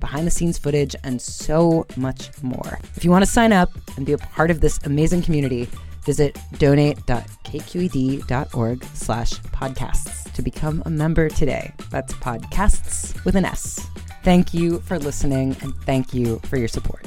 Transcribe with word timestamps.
behind 0.00 0.26
the 0.26 0.30
scenes 0.30 0.58
footage, 0.58 0.94
and 1.04 1.20
so 1.20 1.86
much 1.96 2.30
more. 2.42 2.78
If 2.96 3.04
you 3.04 3.10
want 3.10 3.24
to 3.24 3.30
sign 3.30 3.52
up 3.52 3.70
and 3.96 4.06
be 4.06 4.12
a 4.12 4.18
part 4.18 4.50
of 4.50 4.60
this 4.60 4.78
amazing 4.84 5.22
community, 5.22 5.68
visit 6.04 6.38
donate.kqed.org 6.58 8.84
slash 8.94 9.32
podcasts 9.32 10.32
to 10.32 10.42
become 10.42 10.82
a 10.86 10.90
member 10.90 11.28
today. 11.28 11.72
That's 11.90 12.12
podcasts 12.14 13.22
with 13.24 13.36
an 13.36 13.44
S. 13.44 13.86
Thank 14.22 14.54
you 14.54 14.80
for 14.80 14.98
listening 14.98 15.56
and 15.62 15.74
thank 15.84 16.14
you 16.14 16.40
for 16.44 16.56
your 16.56 16.68
support. 16.68 17.06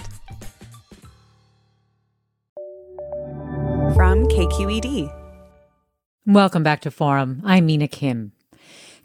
From 3.96 4.28
KQED. 4.28 5.12
Welcome 6.26 6.64
back 6.64 6.82
to 6.82 6.92
Forum. 6.92 7.42
I'm 7.46 7.66
Mina 7.66 7.88
Kim. 7.88 8.34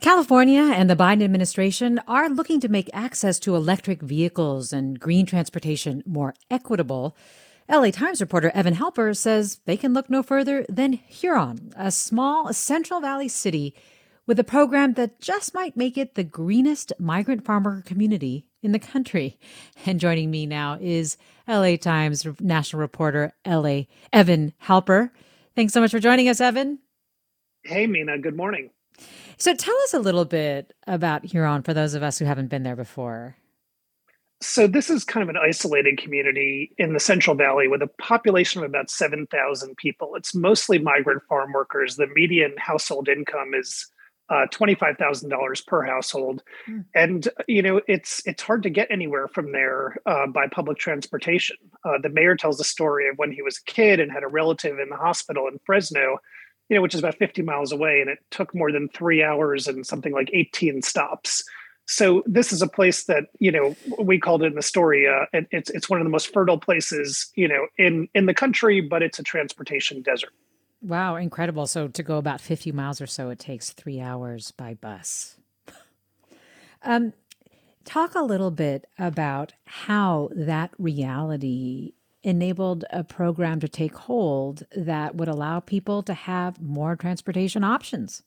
California 0.00 0.62
and 0.62 0.88
the 0.88 0.94
Biden 0.94 1.24
administration 1.24 2.00
are 2.06 2.28
looking 2.28 2.60
to 2.60 2.68
make 2.68 2.88
access 2.92 3.41
to 3.41 3.56
electric 3.56 4.00
vehicles 4.00 4.72
and 4.72 5.00
green 5.00 5.27
transportation 5.27 6.04
more 6.06 6.34
equitable. 6.52 7.16
LA 7.68 7.91
Times 7.91 8.20
reporter 8.20 8.52
Evan 8.54 8.76
Halper 8.76 9.16
says 9.16 9.58
they 9.64 9.76
can 9.76 9.94
look 9.94 10.08
no 10.08 10.22
further 10.22 10.64
than 10.69 10.92
Huron, 10.92 11.72
a 11.76 11.91
small 11.91 12.52
Central 12.52 13.00
Valley 13.00 13.26
city 13.26 13.74
with 14.24 14.38
a 14.38 14.44
program 14.44 14.92
that 14.94 15.20
just 15.20 15.52
might 15.52 15.76
make 15.76 15.98
it 15.98 16.14
the 16.14 16.22
greenest 16.22 16.92
migrant 17.00 17.44
farmer 17.44 17.82
community 17.82 18.46
in 18.62 18.70
the 18.70 18.78
country. 18.78 19.36
And 19.84 19.98
joining 19.98 20.30
me 20.30 20.46
now 20.46 20.78
is 20.80 21.16
LA 21.48 21.76
Times 21.76 22.24
national 22.38 22.80
reporter 22.80 23.32
LA 23.44 23.82
Evan 24.12 24.52
Halper. 24.62 25.10
Thanks 25.56 25.72
so 25.72 25.80
much 25.80 25.91
for 25.91 25.98
joining 25.98 26.28
us, 26.28 26.41
Evan. 26.41 26.78
Hey, 27.64 27.88
Mina. 27.88 28.19
Good 28.19 28.36
morning. 28.36 28.70
So 29.36 29.54
tell 29.54 29.77
us 29.84 29.94
a 29.94 29.98
little 29.98 30.24
bit 30.24 30.74
about 30.86 31.24
Huron 31.24 31.62
for 31.62 31.74
those 31.74 31.94
of 31.94 32.02
us 32.02 32.18
who 32.18 32.24
haven't 32.24 32.48
been 32.48 32.62
there 32.62 32.77
before. 32.77 33.36
So 34.41 34.66
this 34.68 34.88
is 34.88 35.04
kind 35.04 35.22
of 35.22 35.28
an 35.28 35.41
isolated 35.41 35.98
community 35.98 36.72
in 36.78 36.92
the 36.92 37.00
Central 37.00 37.34
Valley 37.34 37.66
with 37.66 37.82
a 37.82 37.88
population 38.00 38.62
of 38.62 38.69
about 38.69 38.88
7,000 38.88 39.76
people. 39.76 40.14
It's 40.14 40.34
mostly 40.34 40.78
migrant 40.78 41.22
farm 41.28 41.53
workers. 41.53 41.97
The 41.97 42.06
median 42.14 42.54
household 42.56 43.08
income 43.08 43.53
is 43.53 43.91
uh, 44.31 44.47
$25,000 44.53 45.66
per 45.66 45.82
household. 45.82 46.42
Mm. 46.69 46.84
And, 46.94 47.28
you 47.48 47.62
know, 47.62 47.81
it's 47.88 48.22
it's 48.26 48.42
hard 48.42 48.62
to 48.64 48.70
get 48.70 48.88
anywhere 48.91 49.26
from 49.26 49.53
there 49.53 49.97
uh, 50.06 50.26
by 50.26 50.47
public 50.48 50.78
transportation. 50.78 51.56
Uh, 51.84 51.98
the 52.00 52.10
mayor 52.10 52.37
tells 52.37 52.58
the 52.58 52.64
story 52.64 53.08
of 53.08 53.16
when 53.16 53.32
he 53.32 53.42
was 53.42 53.58
a 53.58 53.70
kid 53.70 54.00
and 54.00 54.12
had 54.12 54.22
a 54.22 54.28
relative 54.28 54.78
in 54.78 54.91
the 54.91 54.97
hospital 54.97 55.48
in 55.48 55.58
Fresno 55.64 56.19
you 56.69 56.77
know, 56.77 56.83
which 56.83 56.95
is 56.95 57.01
about 57.01 57.17
50 57.17 57.43
miles 57.43 57.73
away, 57.73 58.01
and 58.01 58.11
it 58.11 58.19
took 58.31 58.55
more 58.55 58.71
than 58.71 58.89
three 58.89 59.23
hours 59.23 59.67
and 59.67 59.87
something 59.87 60.12
like 60.12 60.31
18 60.33 60.83
stops. 60.83 61.43
So 61.87 62.23
this 62.27 62.53
is 62.53 62.61
a 62.61 62.69
place 62.69 63.05
that 63.05 63.25
you 63.39 63.51
know 63.51 63.75
we 63.99 64.21
called 64.21 64.43
it 64.43 64.47
in 64.47 64.55
the 64.55 64.62
story. 64.62 65.09
Uh, 65.09 65.25
it's 65.33 65.71
it's 65.71 65.89
one 65.89 66.01
of 66.01 66.05
the 66.05 66.11
most 66.11 66.33
fertile 66.34 66.59
places 66.59 67.31
you 67.34 67.49
know 67.49 67.67
in 67.79 68.09
in 68.15 68.27
the 68.27 68.34
country, 68.34 68.83
but 68.83 69.03
it's 69.03 69.19
a 69.19 69.23
transportation 69.23 70.03
desert. 70.03 70.31
Wow, 70.83 71.17
incredible! 71.17 71.67
So 71.67 71.89
to 71.89 72.03
go 72.03 72.19
about 72.19 72.43
50 72.43 72.73
miles 72.73 73.00
or 73.00 73.06
so, 73.06 73.31
it 73.31 73.39
takes 73.39 73.71
three 73.71 74.00
hours 74.00 74.50
by 74.50 74.75
bus. 74.75 75.39
um, 76.83 77.15
talk 77.87 78.15
a 78.15 78.23
little 78.23 78.50
bit 78.50 78.85
about 78.99 79.55
how 79.65 80.29
that 80.35 80.71
reality 80.79 81.95
enabled 82.28 82.84
a 82.91 83.03
program 83.03 83.59
to 83.59 83.69
take 83.69 83.97
hold 83.97 84.65
that 84.77 85.15
would 85.15 85.28
allow 85.28 85.61
people 85.61 86.03
to 86.03 86.12
have 86.12 86.61
more 86.61 86.94
transportation 86.94 87.65
options. 87.65 88.22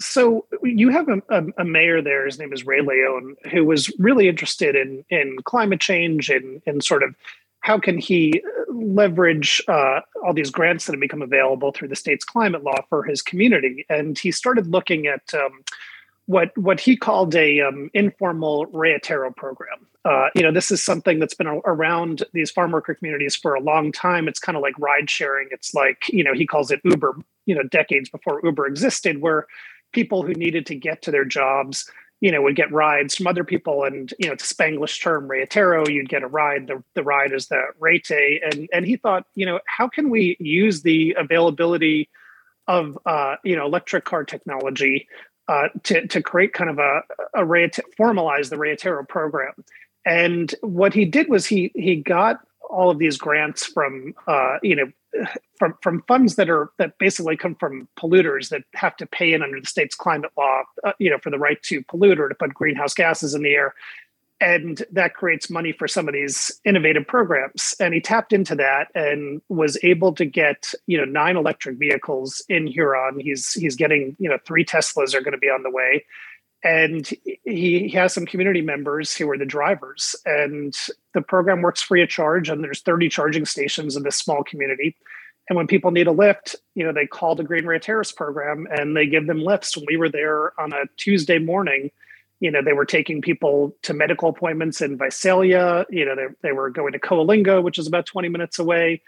So 0.00 0.46
you 0.62 0.88
have 0.88 1.08
a, 1.08 1.20
a, 1.28 1.44
a, 1.58 1.64
mayor 1.64 2.00
there. 2.00 2.24
His 2.24 2.38
name 2.38 2.52
is 2.52 2.64
Ray 2.64 2.80
Leon, 2.80 3.36
who 3.50 3.64
was 3.64 3.92
really 3.98 4.28
interested 4.28 4.74
in 4.76 5.04
in 5.10 5.36
climate 5.44 5.80
change 5.80 6.30
and 6.30 6.62
and 6.66 6.82
sort 6.82 7.02
of 7.02 7.14
how 7.60 7.78
can 7.78 7.98
he 7.98 8.42
leverage 8.68 9.60
uh, 9.68 10.00
all 10.24 10.32
these 10.32 10.50
grants 10.50 10.86
that 10.86 10.92
have 10.92 11.00
become 11.00 11.20
available 11.20 11.72
through 11.72 11.88
the 11.88 11.96
state's 11.96 12.24
climate 12.24 12.62
law 12.62 12.80
for 12.88 13.02
his 13.02 13.20
community. 13.20 13.84
And 13.88 14.16
he 14.16 14.30
started 14.30 14.68
looking 14.68 15.08
at 15.08 15.34
um, 15.34 15.64
what 16.28 16.56
what 16.58 16.78
he 16.78 16.94
called 16.94 17.34
a 17.34 17.60
um, 17.62 17.90
informal 17.94 18.66
Raitero 18.66 19.34
program. 19.34 19.86
Uh, 20.04 20.28
you 20.34 20.42
know, 20.42 20.52
this 20.52 20.70
is 20.70 20.84
something 20.84 21.18
that's 21.18 21.32
been 21.32 21.46
around 21.46 22.22
these 22.34 22.50
farm 22.50 22.70
worker 22.70 22.94
communities 22.94 23.34
for 23.34 23.54
a 23.54 23.60
long 23.60 23.90
time. 23.90 24.28
It's 24.28 24.38
kind 24.38 24.54
of 24.54 24.62
like 24.62 24.78
ride 24.78 25.08
sharing. 25.08 25.48
It's 25.50 25.72
like 25.72 26.06
you 26.10 26.22
know 26.22 26.34
he 26.34 26.46
calls 26.46 26.70
it 26.70 26.82
Uber. 26.84 27.16
You 27.46 27.54
know, 27.54 27.62
decades 27.62 28.10
before 28.10 28.42
Uber 28.44 28.66
existed, 28.66 29.22
where 29.22 29.46
people 29.92 30.22
who 30.22 30.34
needed 30.34 30.66
to 30.66 30.74
get 30.74 31.00
to 31.00 31.10
their 31.10 31.24
jobs, 31.24 31.90
you 32.20 32.30
know, 32.30 32.42
would 32.42 32.56
get 32.56 32.70
rides 32.70 33.14
from 33.14 33.26
other 33.26 33.42
people, 33.42 33.84
and 33.84 34.12
you 34.18 34.26
know, 34.26 34.34
it's 34.34 34.50
a 34.50 34.54
Spanglish 34.54 35.02
term, 35.02 35.30
Raitero. 35.30 35.90
You'd 35.90 36.10
get 36.10 36.22
a 36.22 36.28
ride. 36.28 36.66
The 36.66 36.82
the 36.92 37.02
ride 37.02 37.32
is 37.32 37.48
the 37.48 37.62
rate, 37.80 38.10
and 38.10 38.68
and 38.70 38.84
he 38.84 38.96
thought, 38.96 39.24
you 39.34 39.46
know, 39.46 39.60
how 39.64 39.88
can 39.88 40.10
we 40.10 40.36
use 40.38 40.82
the 40.82 41.16
availability 41.18 42.10
of 42.66 42.98
uh, 43.06 43.36
you 43.44 43.56
know 43.56 43.64
electric 43.64 44.04
car 44.04 44.24
technology 44.24 45.08
uh, 45.48 45.68
to 45.84 46.06
to 46.06 46.22
create 46.22 46.52
kind 46.52 46.70
of 46.70 46.78
a, 46.78 47.00
a 47.34 47.44
formalize 47.44 48.50
the 48.50 48.56
Raitero 48.56 49.08
program. 49.08 49.52
And 50.04 50.54
what 50.62 50.94
he 50.94 51.04
did 51.04 51.28
was 51.28 51.46
he 51.46 51.72
he 51.74 51.96
got 51.96 52.40
all 52.70 52.90
of 52.90 52.98
these 52.98 53.16
grants 53.16 53.64
from 53.64 54.14
uh, 54.26 54.58
you 54.62 54.76
know 54.76 54.92
from 55.58 55.74
from 55.82 56.02
funds 56.02 56.36
that 56.36 56.50
are 56.50 56.70
that 56.78 56.98
basically 56.98 57.36
come 57.36 57.54
from 57.54 57.88
polluters 57.98 58.50
that 58.50 58.62
have 58.74 58.96
to 58.96 59.06
pay 59.06 59.32
in 59.32 59.42
under 59.42 59.60
the 59.60 59.66
state's 59.66 59.94
climate 59.94 60.30
law, 60.36 60.62
uh, 60.84 60.92
you 60.98 61.10
know, 61.10 61.18
for 61.18 61.30
the 61.30 61.38
right 61.38 61.62
to 61.62 61.82
pollute 61.84 62.20
or 62.20 62.28
to 62.28 62.34
put 62.34 62.54
greenhouse 62.54 62.94
gases 62.94 63.34
in 63.34 63.42
the 63.42 63.54
air 63.54 63.74
and 64.40 64.84
that 64.92 65.14
creates 65.14 65.50
money 65.50 65.72
for 65.72 65.88
some 65.88 66.06
of 66.06 66.14
these 66.14 66.60
innovative 66.64 67.06
programs. 67.06 67.74
And 67.80 67.92
he 67.92 68.00
tapped 68.00 68.32
into 68.32 68.54
that 68.56 68.88
and 68.94 69.42
was 69.48 69.78
able 69.82 70.14
to 70.14 70.24
get 70.24 70.72
you 70.86 70.96
know 70.96 71.04
nine 71.04 71.36
electric 71.36 71.78
vehicles 71.78 72.42
in 72.48 72.66
huron. 72.66 73.18
He's 73.20 73.52
he's 73.54 73.76
getting 73.76 74.16
you 74.18 74.28
know 74.28 74.38
three 74.44 74.64
teslas 74.64 75.14
are 75.14 75.20
going 75.20 75.32
to 75.32 75.38
be 75.38 75.50
on 75.50 75.62
the 75.62 75.70
way. 75.70 76.04
And 76.64 77.06
he, 77.06 77.38
he 77.44 77.88
has 77.90 78.12
some 78.12 78.26
community 78.26 78.62
members 78.62 79.14
who 79.14 79.30
are 79.30 79.38
the 79.38 79.46
drivers. 79.46 80.16
And 80.26 80.74
the 81.14 81.22
program 81.22 81.62
works 81.62 81.80
free 81.80 82.02
of 82.02 82.08
charge 82.08 82.48
and 82.48 82.64
there's 82.64 82.80
30 82.80 83.08
charging 83.08 83.44
stations 83.44 83.94
in 83.94 84.02
this 84.02 84.16
small 84.16 84.42
community. 84.42 84.96
And 85.48 85.56
when 85.56 85.68
people 85.68 85.92
need 85.92 86.08
a 86.08 86.12
lift 86.12 86.56
you 86.74 86.84
know 86.84 86.92
they 86.92 87.06
call 87.06 87.34
the 87.34 87.42
green 87.42 87.64
Raiteros 87.64 88.14
program 88.14 88.68
and 88.70 88.96
they 88.96 89.06
give 89.06 89.26
them 89.26 89.42
lifts. 89.42 89.76
When 89.76 89.86
we 89.88 89.96
were 89.96 90.08
there 90.08 90.58
on 90.60 90.72
a 90.72 90.84
tuesday 90.96 91.38
morning 91.38 91.90
you 92.40 92.50
know, 92.50 92.62
they 92.62 92.72
were 92.72 92.84
taking 92.84 93.20
people 93.20 93.76
to 93.82 93.92
medical 93.92 94.28
appointments 94.28 94.80
in 94.80 94.96
Visalia. 94.96 95.86
You 95.90 96.04
know, 96.04 96.14
they, 96.14 96.26
they 96.42 96.52
were 96.52 96.70
going 96.70 96.92
to 96.92 96.98
Coalinga, 96.98 97.62
which 97.62 97.78
is 97.78 97.86
about 97.86 98.06
20 98.06 98.28
minutes 98.28 98.58
away. 98.58 99.02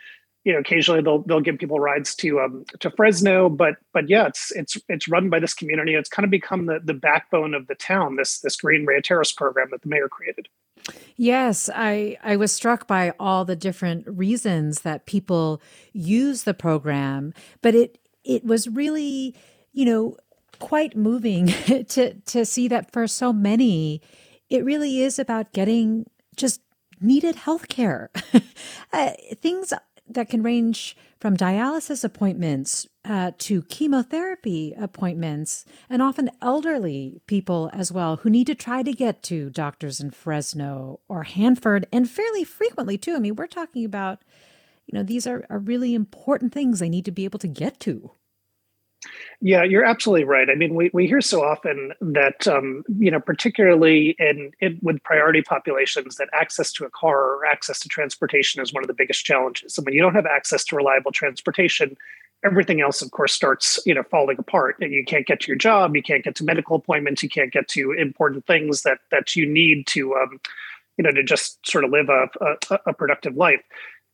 You 0.45 0.55
know, 0.55 0.59
occasionally 0.59 1.03
they'll 1.03 1.19
they'll 1.19 1.43
give 1.43 1.59
people 1.59 1.81
rides 1.81 2.15
to 2.17 2.41
um, 2.41 2.65
to 2.79 2.91
Fresno, 2.91 3.51
but 3.51 3.75
but 3.93 4.09
yeah, 4.09 4.27
it's 4.27 4.51
it's 4.53 4.79
it's 4.89 5.07
run 5.07 5.29
by 5.29 5.39
this 5.39 5.53
community. 5.53 5.95
It's 5.95 6.09
kind 6.09 6.25
of 6.25 6.31
become 6.31 6.65
the 6.65 6.81
the 6.83 6.95
backbone 6.95 7.53
of 7.53 7.67
the 7.67 7.75
town. 7.75 8.17
This 8.17 8.41
this 8.41 8.57
Green 8.57 8.87
Raitero 8.87 9.37
program 9.37 9.69
that 9.71 9.83
the 9.83 9.89
mayor 9.91 10.09
created. 10.09 10.49
Yes, 11.17 11.69
I 11.75 12.17
I 12.23 12.37
was 12.37 12.53
struck 12.53 12.87
by 12.87 13.13
all 13.21 13.45
the 13.45 13.55
different 13.55 14.07
reasons 14.07 14.81
that 14.81 15.05
people 15.05 15.61
use 15.93 16.45
the 16.45 16.55
program, 16.55 17.35
but 17.61 17.75
it 17.75 17.99
it 18.25 18.43
was 18.43 18.67
really, 18.67 19.35
you 19.75 19.85
know, 19.85 20.17
quite 20.61 20.97
moving 20.97 21.47
to 21.89 22.15
to 22.15 22.45
see 22.45 22.69
that 22.69 22.93
for 22.93 23.09
so 23.09 23.33
many, 23.33 24.01
it 24.49 24.65
really 24.65 25.03
is 25.03 25.19
about 25.19 25.53
getting 25.53 26.07
just 26.37 26.61
needed 27.01 27.35
health 27.35 27.69
care. 27.69 28.11
uh, 28.93 29.13
things 29.41 29.73
that 30.09 30.29
can 30.29 30.43
range 30.43 30.97
from 31.21 31.37
dialysis 31.37 32.03
appointments 32.03 32.87
uh, 33.05 33.31
to 33.39 33.63
chemotherapy 33.63 34.75
appointments, 34.79 35.65
and 35.89 36.03
often 36.03 36.31
elderly 36.41 37.21
people 37.27 37.71
as 37.73 37.93
well 37.93 38.17
who 38.17 38.31
need 38.31 38.47
to 38.47 38.55
try 38.55 38.83
to 38.83 38.93
get 38.93 39.23
to 39.23 39.51
doctors 39.51 40.01
in 40.01 40.11
Fresno 40.11 41.01
or 41.09 41.25
Hanford, 41.25 41.87
and 41.93 42.09
fairly 42.09 42.45
frequently 42.45 42.99
too. 42.99 43.15
I 43.15 43.19
mean, 43.19 43.37
we're 43.37 43.47
talking 43.47 43.85
about, 43.85 44.21
you 44.87 44.97
know, 44.97 45.03
these 45.03 45.27
are, 45.27 45.47
are 45.51 45.59
really 45.59 45.95
important 45.95 46.53
things 46.53 46.79
they 46.79 46.89
need 46.89 47.05
to 47.05 47.13
be 47.13 47.25
able 47.25 47.39
to 47.39 47.49
get 47.49 47.81
to. 47.81 48.13
Yeah, 49.41 49.65
you're 49.65 49.85
absolutely 49.85 50.25
right. 50.25 50.51
I 50.51 50.55
mean, 50.55 50.75
we, 50.75 50.91
we 50.93 51.07
hear 51.07 51.23
so 51.23 51.43
often 51.43 51.93
that, 52.01 52.47
um, 52.47 52.85
you 52.99 53.11
know, 53.11 53.21
particularly 53.21 54.15
in, 54.19 54.53
in, 54.61 54.79
with 54.83 55.03
priority 55.03 55.41
populations, 55.41 56.17
that 56.17 56.29
access 56.35 56.71
to 56.75 56.85
a 56.85 56.91
car 56.91 57.37
or 57.37 57.47
access 57.47 57.81
to 57.81 57.89
transportation 57.89 58.61
is 58.61 58.75
one 58.75 58.85
of 58.85 58.89
the 58.89 58.95
biggest 58.95 59.25
challenges. 59.25 59.79
And 59.79 59.87
when 59.87 59.95
you 59.95 60.03
don't 60.03 60.15
have 60.15 60.27
access 60.27 60.65
to 60.67 60.77
reliable 60.77 61.13
transportation, 61.13 61.97
everything 62.45 62.83
else, 62.83 63.01
of 63.01 63.11
course, 63.11 63.33
starts, 63.33 63.81
you 63.87 63.95
know, 63.95 64.03
falling 64.03 64.37
apart. 64.39 64.77
And 64.81 64.93
you 64.93 65.05
can't 65.05 65.27
get 65.27 65.41
to 65.41 65.49
your 65.49 65.57
job, 65.57 65.97
you 65.97 66.03
can't 66.03 66.25
get 66.25 66.35
to 66.37 66.45
medical 66.45 66.77
appointments, 66.77 67.23
you 67.23 67.31
can't 67.31 67.53
get 67.53 67.69
to 67.69 67.93
important 67.93 68.47
things 68.47 68.83
that 68.83 68.99
that 69.11 69.35
you 69.35 69.47
need 69.47 69.87
to, 69.89 70.15
um, 70.17 70.41
you 70.99 71.05
know, 71.05 71.13
to 71.13 71.23
just 71.23 71.59
sort 71.67 71.85
of 71.85 71.91
live 71.91 72.11
a, 72.11 72.29
a, 72.71 72.79
a 72.87 72.93
productive 72.93 73.37
life. 73.37 73.63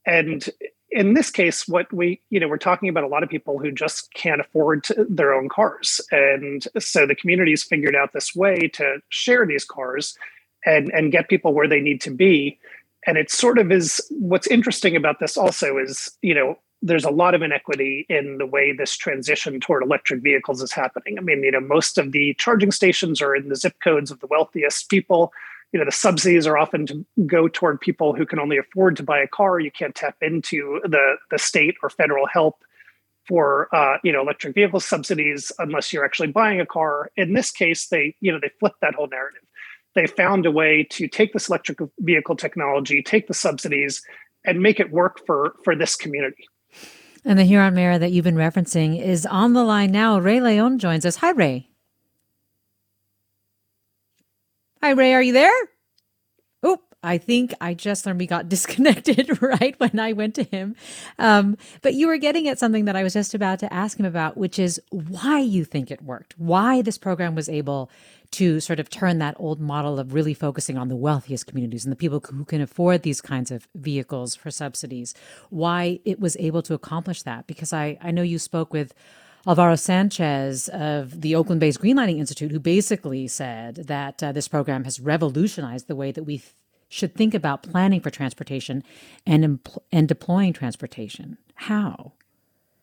And 0.06 0.48
in 0.90 1.14
this 1.14 1.30
case, 1.30 1.66
what 1.66 1.92
we, 1.92 2.20
you 2.30 2.38
know, 2.38 2.48
we're 2.48 2.58
talking 2.58 2.88
about 2.88 3.04
a 3.04 3.08
lot 3.08 3.22
of 3.22 3.28
people 3.28 3.58
who 3.58 3.72
just 3.72 4.12
can't 4.14 4.40
afford 4.40 4.84
to, 4.84 5.06
their 5.08 5.34
own 5.34 5.48
cars. 5.48 6.00
And 6.10 6.66
so 6.78 7.06
the 7.06 7.14
community's 7.14 7.62
figured 7.62 7.96
out 7.96 8.12
this 8.12 8.34
way 8.34 8.68
to 8.74 8.98
share 9.08 9.46
these 9.46 9.64
cars 9.64 10.16
and, 10.64 10.90
and 10.90 11.12
get 11.12 11.28
people 11.28 11.52
where 11.52 11.68
they 11.68 11.80
need 11.80 12.00
to 12.02 12.10
be. 12.10 12.58
And 13.06 13.16
it 13.16 13.30
sort 13.30 13.58
of 13.58 13.70
is 13.70 14.00
what's 14.10 14.46
interesting 14.46 14.96
about 14.96 15.20
this 15.20 15.36
also 15.36 15.78
is, 15.78 16.10
you 16.22 16.34
know, 16.34 16.58
there's 16.82 17.04
a 17.04 17.10
lot 17.10 17.34
of 17.34 17.42
inequity 17.42 18.06
in 18.08 18.38
the 18.38 18.46
way 18.46 18.72
this 18.72 18.96
transition 18.96 19.60
toward 19.60 19.82
electric 19.82 20.22
vehicles 20.22 20.62
is 20.62 20.72
happening. 20.72 21.18
I 21.18 21.22
mean, 21.22 21.42
you 21.42 21.50
know, 21.50 21.60
most 21.60 21.98
of 21.98 22.12
the 22.12 22.34
charging 22.34 22.70
stations 22.70 23.22
are 23.22 23.34
in 23.34 23.48
the 23.48 23.56
zip 23.56 23.76
codes 23.82 24.10
of 24.10 24.20
the 24.20 24.26
wealthiest 24.26 24.88
people 24.88 25.32
you 25.72 25.78
know 25.78 25.84
the 25.84 25.92
subsidies 25.92 26.46
are 26.46 26.56
often 26.56 26.86
to 26.86 27.04
go 27.26 27.48
toward 27.48 27.80
people 27.80 28.14
who 28.14 28.26
can 28.26 28.38
only 28.38 28.58
afford 28.58 28.96
to 28.96 29.02
buy 29.02 29.18
a 29.18 29.28
car. 29.28 29.60
You 29.60 29.70
can't 29.70 29.94
tap 29.94 30.16
into 30.20 30.80
the 30.84 31.16
the 31.30 31.38
state 31.38 31.76
or 31.82 31.90
federal 31.90 32.26
help 32.26 32.56
for 33.26 33.74
uh, 33.74 33.98
you 34.04 34.12
know 34.12 34.20
electric 34.20 34.54
vehicle 34.54 34.80
subsidies 34.80 35.52
unless 35.58 35.92
you're 35.92 36.04
actually 36.04 36.32
buying 36.32 36.60
a 36.60 36.66
car. 36.66 37.10
In 37.16 37.34
this 37.34 37.50
case 37.50 37.88
they 37.88 38.14
you 38.20 38.32
know 38.32 38.38
they 38.40 38.50
flipped 38.60 38.80
that 38.80 38.94
whole 38.94 39.08
narrative. 39.08 39.42
They 39.94 40.06
found 40.06 40.44
a 40.46 40.50
way 40.50 40.86
to 40.90 41.08
take 41.08 41.32
this 41.32 41.48
electric 41.48 41.78
vehicle 42.00 42.36
technology 42.36 43.02
take 43.02 43.28
the 43.28 43.34
subsidies 43.34 44.02
and 44.44 44.60
make 44.60 44.78
it 44.78 44.90
work 44.92 45.20
for 45.26 45.54
for 45.64 45.74
this 45.74 45.96
community. 45.96 46.46
And 47.24 47.38
the 47.38 47.44
huron 47.44 47.74
mayor 47.74 47.98
that 47.98 48.12
you've 48.12 48.24
been 48.24 48.36
referencing 48.36 49.02
is 49.02 49.26
on 49.26 49.52
the 49.52 49.64
line 49.64 49.90
now. 49.90 50.18
Ray 50.18 50.40
leon 50.40 50.78
joins 50.78 51.04
us. 51.04 51.16
Hi 51.16 51.32
ray 51.32 51.68
Hi, 54.86 54.92
Ray. 54.92 55.14
Are 55.14 55.22
you 55.22 55.32
there? 55.32 55.52
Oop. 56.64 56.80
I 57.02 57.18
think 57.18 57.52
I 57.60 57.74
just 57.74 58.06
learned 58.06 58.20
we 58.20 58.28
got 58.28 58.48
disconnected 58.56 59.42
right 59.42 59.74
when 59.80 59.98
I 59.98 60.12
went 60.12 60.36
to 60.36 60.44
him. 60.44 60.76
Um, 61.18 61.56
but 61.82 61.94
you 61.94 62.06
were 62.06 62.18
getting 62.18 62.46
at 62.46 62.60
something 62.60 62.84
that 62.84 62.94
I 62.94 63.02
was 63.02 63.14
just 63.14 63.34
about 63.34 63.58
to 63.58 63.74
ask 63.74 63.98
him 63.98 64.06
about, 64.06 64.36
which 64.36 64.60
is 64.60 64.80
why 64.90 65.40
you 65.40 65.64
think 65.64 65.90
it 65.90 66.02
worked, 66.02 66.38
why 66.38 66.82
this 66.82 66.98
program 66.98 67.34
was 67.34 67.48
able 67.48 67.90
to 68.30 68.60
sort 68.60 68.78
of 68.78 68.88
turn 68.88 69.18
that 69.18 69.34
old 69.40 69.58
model 69.58 69.98
of 69.98 70.14
really 70.14 70.34
focusing 70.34 70.78
on 70.78 70.86
the 70.86 70.94
wealthiest 70.94 71.48
communities 71.48 71.84
and 71.84 71.90
the 71.90 71.96
people 71.96 72.20
who 72.20 72.44
can 72.44 72.60
afford 72.60 73.02
these 73.02 73.20
kinds 73.20 73.50
of 73.50 73.66
vehicles 73.74 74.36
for 74.36 74.52
subsidies, 74.52 75.14
why 75.50 75.98
it 76.04 76.20
was 76.20 76.36
able 76.38 76.62
to 76.62 76.74
accomplish 76.74 77.22
that. 77.22 77.48
Because 77.48 77.72
I, 77.72 77.98
I 78.00 78.12
know 78.12 78.22
you 78.22 78.38
spoke 78.38 78.72
with 78.72 78.94
Alvaro 79.46 79.76
Sanchez 79.76 80.68
of 80.68 81.20
the 81.20 81.36
Oakland 81.36 81.60
based 81.60 81.80
Greenlining 81.80 82.18
Institute, 82.18 82.50
who 82.50 82.58
basically 82.58 83.28
said 83.28 83.76
that 83.76 84.22
uh, 84.22 84.32
this 84.32 84.48
program 84.48 84.84
has 84.84 84.98
revolutionized 84.98 85.86
the 85.86 85.94
way 85.94 86.10
that 86.10 86.24
we 86.24 86.38
th- 86.38 86.52
should 86.88 87.14
think 87.14 87.32
about 87.32 87.62
planning 87.62 88.00
for 88.00 88.10
transportation 88.10 88.82
and, 89.24 89.44
empl- 89.44 89.82
and 89.92 90.08
deploying 90.08 90.52
transportation. 90.52 91.38
How? 91.54 92.12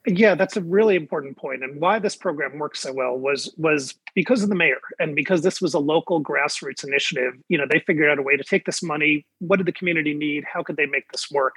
Yeah, 0.06 0.36
that's 0.36 0.58
a 0.58 0.62
really 0.62 0.96
important 0.96 1.38
point. 1.38 1.64
And 1.64 1.80
why 1.80 2.00
this 2.00 2.16
program 2.16 2.60
works 2.60 2.82
so 2.82 2.92
well 2.92 3.18
was 3.18 3.54
was 3.58 3.96
because 4.16 4.44
of 4.44 4.50
the 4.50 4.56
mayor 4.56 4.82
and 5.00 5.16
because 5.16 5.44
this 5.44 5.62
was 5.62 5.74
a 5.74 5.80
local 5.80 6.22
grassroots 6.22 6.84
initiative. 6.84 7.34
You 7.48 7.58
know, 7.58 7.66
they 7.70 7.80
figured 7.80 8.10
out 8.10 8.20
a 8.20 8.22
way 8.22 8.36
to 8.36 8.44
take 8.44 8.66
this 8.66 8.84
money. 8.84 9.26
What 9.40 9.58
did 9.58 9.66
the 9.66 9.72
community 9.72 10.14
need? 10.14 10.44
How 10.44 10.62
could 10.62 10.76
they 10.76 10.86
make 10.86 11.10
this 11.12 11.32
work? 11.32 11.54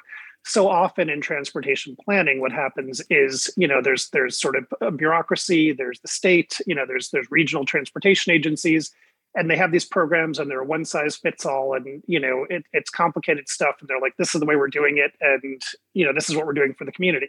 So 0.46 0.68
often 0.68 1.10
in 1.10 1.20
transportation 1.20 1.96
planning 2.04 2.40
what 2.40 2.52
happens 2.52 3.02
is 3.10 3.52
you 3.56 3.66
know 3.66 3.82
there's 3.82 4.08
there's 4.10 4.40
sort 4.40 4.56
of 4.56 4.64
a 4.80 4.90
bureaucracy 4.90 5.72
there's 5.72 6.00
the 6.00 6.08
state 6.08 6.60
you 6.66 6.74
know 6.74 6.84
there's 6.86 7.10
there's 7.10 7.30
regional 7.30 7.64
transportation 7.64 8.32
agencies 8.32 8.92
and 9.34 9.50
they 9.50 9.56
have 9.56 9.72
these 9.72 9.84
programs 9.84 10.38
and 10.38 10.50
they're 10.50 10.64
one 10.64 10.84
size 10.84 11.16
fits 11.16 11.44
all 11.44 11.74
and 11.74 12.02
you 12.06 12.18
know 12.18 12.46
it, 12.48 12.64
it's 12.72 12.90
complicated 12.90 13.48
stuff 13.48 13.76
and 13.80 13.88
they're 13.88 14.00
like 14.00 14.16
this 14.18 14.34
is 14.34 14.40
the 14.40 14.46
way 14.46 14.56
we're 14.56 14.68
doing 14.68 14.98
it 14.98 15.12
and 15.20 15.62
you 15.94 16.04
know 16.04 16.12
this 16.12 16.30
is 16.30 16.36
what 16.36 16.46
we're 16.46 16.52
doing 16.52 16.74
for 16.74 16.84
the 16.84 16.92
community. 16.92 17.28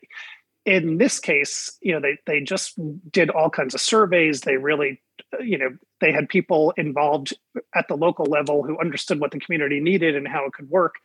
In 0.65 0.97
this 0.97 1.19
case 1.19 1.77
you 1.81 1.93
know 1.93 1.99
they 1.99 2.17
they 2.25 2.39
just 2.39 2.79
did 3.11 3.29
all 3.29 3.49
kinds 3.49 3.73
of 3.73 3.81
surveys. 3.81 4.41
They 4.41 4.57
really 4.57 5.01
you 5.43 5.57
know 5.57 5.69
they 6.01 6.11
had 6.11 6.29
people 6.29 6.71
involved 6.77 7.33
at 7.75 7.87
the 7.87 7.97
local 7.97 8.25
level 8.25 8.63
who 8.63 8.79
understood 8.79 9.19
what 9.19 9.31
the 9.31 9.39
community 9.39 9.79
needed 9.79 10.15
and 10.15 10.27
how 10.27 10.45
it 10.45 10.53
could 10.53 10.69
work 10.69 10.95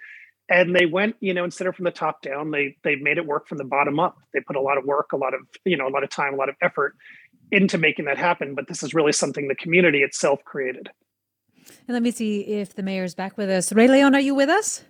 and 0.53 0.77
they 0.77 0.87
went 0.87 1.17
you 1.21 1.35
know 1.35 1.45
instead 1.45 1.67
of 1.67 1.75
from 1.75 1.85
the 1.85 1.91
top 1.91 2.23
down 2.23 2.51
they 2.51 2.77
they 2.85 2.97
made 2.97 3.19
it 3.19 3.27
work 3.27 3.49
from 3.49 3.59
the 3.59 3.65
bottom 3.65 3.99
up. 3.99 4.17
They 4.33 4.41
put 4.41 4.57
a 4.57 4.61
lot 4.61 4.79
of 4.79 4.85
work 4.85 5.13
a 5.13 5.17
lot 5.17 5.35
of 5.35 5.41
you 5.65 5.77
know 5.77 5.89
a 5.89 5.91
lot 5.91 6.05
of 6.05 6.11
time 6.11 6.35
a 6.35 6.37
lot 6.37 6.49
of 6.49 6.57
effort 6.61 6.95
into 7.51 7.79
making 7.79 8.07
that 8.07 8.19
happen. 8.19 8.55
But 8.55 8.69
this 8.69 8.83
is 8.83 8.95
really 8.95 9.13
something 9.13 9.49
the 9.49 9.55
community 9.55 9.99
itself 10.01 10.41
created. 10.45 10.91
And 11.87 11.95
let 11.95 12.03
me 12.03 12.11
see 12.11 12.41
if 12.41 12.75
the 12.75 12.83
mayor's 12.83 13.15
back 13.15 13.37
with 13.37 13.51
us. 13.51 13.73
Ray 13.73 13.89
leon 13.89 14.15
are 14.15 14.21
you 14.21 14.35
with 14.35 14.49
us? 14.49 14.85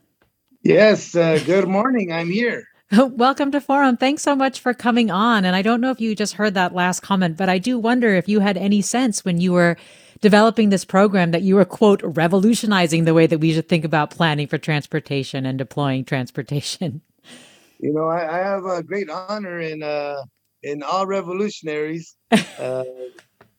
Yes 0.62 1.14
uh, 1.14 1.40
good 1.44 1.68
morning. 1.68 2.12
I'm 2.12 2.30
here. 2.30 2.68
Welcome 2.92 3.50
to 3.52 3.60
Forum. 3.60 3.96
Thanks 3.96 4.22
so 4.22 4.36
much 4.36 4.60
for 4.60 4.74
coming 4.74 5.10
on. 5.10 5.46
And 5.46 5.56
I 5.56 5.62
don't 5.62 5.80
know 5.80 5.90
if 5.90 6.00
you 6.00 6.14
just 6.14 6.34
heard 6.34 6.52
that 6.54 6.74
last 6.74 7.00
comment, 7.00 7.38
but 7.38 7.48
I 7.48 7.56
do 7.56 7.78
wonder 7.78 8.14
if 8.14 8.28
you 8.28 8.40
had 8.40 8.58
any 8.58 8.82
sense 8.82 9.24
when 9.24 9.40
you 9.40 9.52
were 9.52 9.78
developing 10.22 10.70
this 10.70 10.86
program 10.86 11.32
that 11.32 11.42
you 11.42 11.56
were, 11.56 11.66
quote, 11.66 12.00
revolutionizing 12.02 13.04
the 13.04 13.12
way 13.12 13.26
that 13.26 13.38
we 13.38 13.52
should 13.52 13.68
think 13.68 13.84
about 13.84 14.10
planning 14.10 14.46
for 14.46 14.56
transportation 14.56 15.44
and 15.44 15.58
deploying 15.58 16.04
transportation. 16.04 17.02
You 17.84 17.92
know, 17.92 18.06
I, 18.06 18.36
I 18.36 18.38
have 18.38 18.64
a 18.64 18.80
great 18.80 19.10
honor 19.10 19.58
in 19.58 19.82
uh, 19.82 20.22
in 20.62 20.84
all 20.84 21.04
revolutionaries. 21.04 22.14
Uh, 22.56 22.84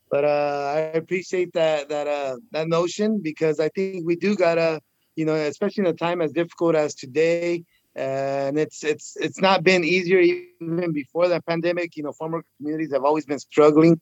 but 0.10 0.24
uh, 0.24 0.74
I 0.78 0.80
appreciate 0.96 1.52
that 1.54 1.90
that 1.90 2.08
uh, 2.08 2.38
that 2.52 2.70
notion 2.70 3.20
because 3.22 3.60
I 3.60 3.68
think 3.68 4.06
we 4.06 4.16
do 4.16 4.38
gotta, 4.38 4.80
you 5.18 5.26
know, 5.26 5.34
especially 5.34 5.82
in 5.82 5.88
a 5.88 5.94
time 5.94 6.22
as 6.22 6.32
difficult 6.32 6.76
as 6.76 6.96
today, 6.96 7.66
and 7.96 8.58
it's 8.58 8.84
it's 8.84 9.16
it's 9.18 9.40
not 9.40 9.64
been 9.64 9.84
easier 9.84 10.20
even 10.20 10.92
before 10.92 11.28
the 11.28 11.42
pandemic. 11.42 11.96
You 11.96 12.04
know, 12.04 12.12
farmer 12.12 12.44
communities 12.58 12.92
have 12.94 13.04
always 13.04 13.26
been 13.26 13.40
struggling, 13.40 14.02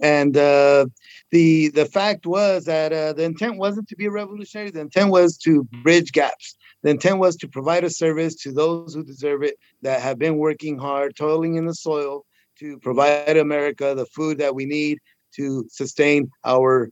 and 0.00 0.36
uh, 0.36 0.86
the 1.30 1.68
the 1.70 1.86
fact 1.86 2.26
was 2.26 2.64
that 2.66 2.92
uh, 2.92 3.12
the 3.12 3.24
intent 3.24 3.58
wasn't 3.58 3.88
to 3.88 3.96
be 3.96 4.08
revolutionary. 4.08 4.70
The 4.70 4.80
intent 4.80 5.10
was 5.10 5.36
to 5.38 5.64
bridge 5.82 6.12
gaps. 6.12 6.56
The 6.82 6.90
intent 6.90 7.18
was 7.18 7.36
to 7.36 7.48
provide 7.48 7.84
a 7.84 7.90
service 7.90 8.34
to 8.42 8.52
those 8.52 8.94
who 8.94 9.04
deserve 9.04 9.42
it, 9.42 9.56
that 9.82 10.00
have 10.00 10.18
been 10.18 10.36
working 10.36 10.78
hard, 10.78 11.16
toiling 11.16 11.56
in 11.56 11.66
the 11.66 11.74
soil 11.74 12.24
to 12.58 12.78
provide 12.78 13.36
America 13.36 13.94
the 13.96 14.06
food 14.06 14.38
that 14.38 14.54
we 14.54 14.66
need 14.66 14.98
to 15.36 15.64
sustain 15.68 16.30
our 16.44 16.90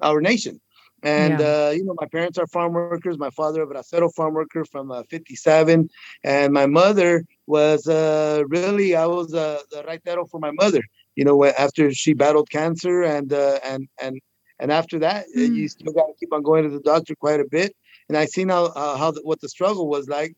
our 0.00 0.20
nation. 0.20 0.60
And 1.02 1.40
yeah. 1.40 1.66
uh, 1.66 1.70
you 1.70 1.84
know, 1.84 1.94
my 2.00 2.06
parents 2.06 2.38
are 2.38 2.46
farm 2.46 2.74
workers. 2.74 3.18
My 3.18 3.30
father, 3.30 3.62
a 3.62 3.66
bracero 3.66 4.12
farm 4.14 4.34
worker 4.34 4.64
from 4.64 4.92
uh, 4.92 5.02
'57, 5.10 5.90
and 6.22 6.52
my 6.52 6.66
mother 6.66 7.24
was 7.46 7.88
uh, 7.88 8.44
really 8.46 8.94
I 8.94 9.06
was 9.06 9.34
uh, 9.34 9.60
the 9.72 9.82
raitero 9.82 10.28
for 10.30 10.38
my 10.38 10.52
mother. 10.52 10.80
You 11.16 11.24
know, 11.24 11.44
after 11.44 11.92
she 11.92 12.14
battled 12.14 12.50
cancer, 12.50 13.02
and 13.02 13.32
uh, 13.32 13.58
and 13.64 13.88
and 14.00 14.20
and 14.60 14.70
after 14.70 15.00
that, 15.00 15.26
mm. 15.36 15.54
you 15.54 15.68
still 15.68 15.92
got 15.92 16.06
to 16.06 16.14
keep 16.20 16.32
on 16.32 16.42
going 16.42 16.62
to 16.64 16.70
the 16.70 16.80
doctor 16.80 17.16
quite 17.16 17.40
a 17.40 17.48
bit. 17.50 17.74
And 18.08 18.16
I 18.16 18.26
seen 18.26 18.48
how 18.48 18.66
uh, 18.66 18.96
how 18.96 19.10
the, 19.10 19.22
what 19.22 19.40
the 19.40 19.48
struggle 19.48 19.88
was 19.88 20.08
like. 20.08 20.36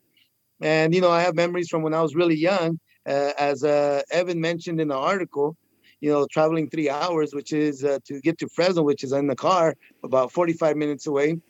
And 0.63 0.95
you 0.95 1.03
know, 1.03 1.11
I 1.11 1.21
have 1.21 1.35
memories 1.35 1.69
from 1.69 1.83
when 1.83 1.93
I 1.93 2.01
was 2.01 2.15
really 2.15 2.37
young, 2.37 2.81
uh, 3.07 3.33
as 3.39 3.65
Evan 3.65 4.41
mentioned 4.41 4.81
in 4.81 4.89
the 4.89 4.97
article 4.97 5.59
you 6.05 6.11
know, 6.11 6.27
traveling 6.31 6.69
three 6.69 6.91
hours, 6.91 7.33
which 7.33 7.51
is 7.51 7.83
uh, 7.83 7.99
to 8.05 8.21
get 8.21 8.37
to 8.37 8.47
Fresno, 8.47 8.83
which 8.83 9.03
is 9.03 9.13
in 9.13 9.27
the 9.27 9.35
car 9.35 9.75
about 10.03 10.31
45 10.31 10.77
minutes 10.77 11.07
away. 11.07 11.41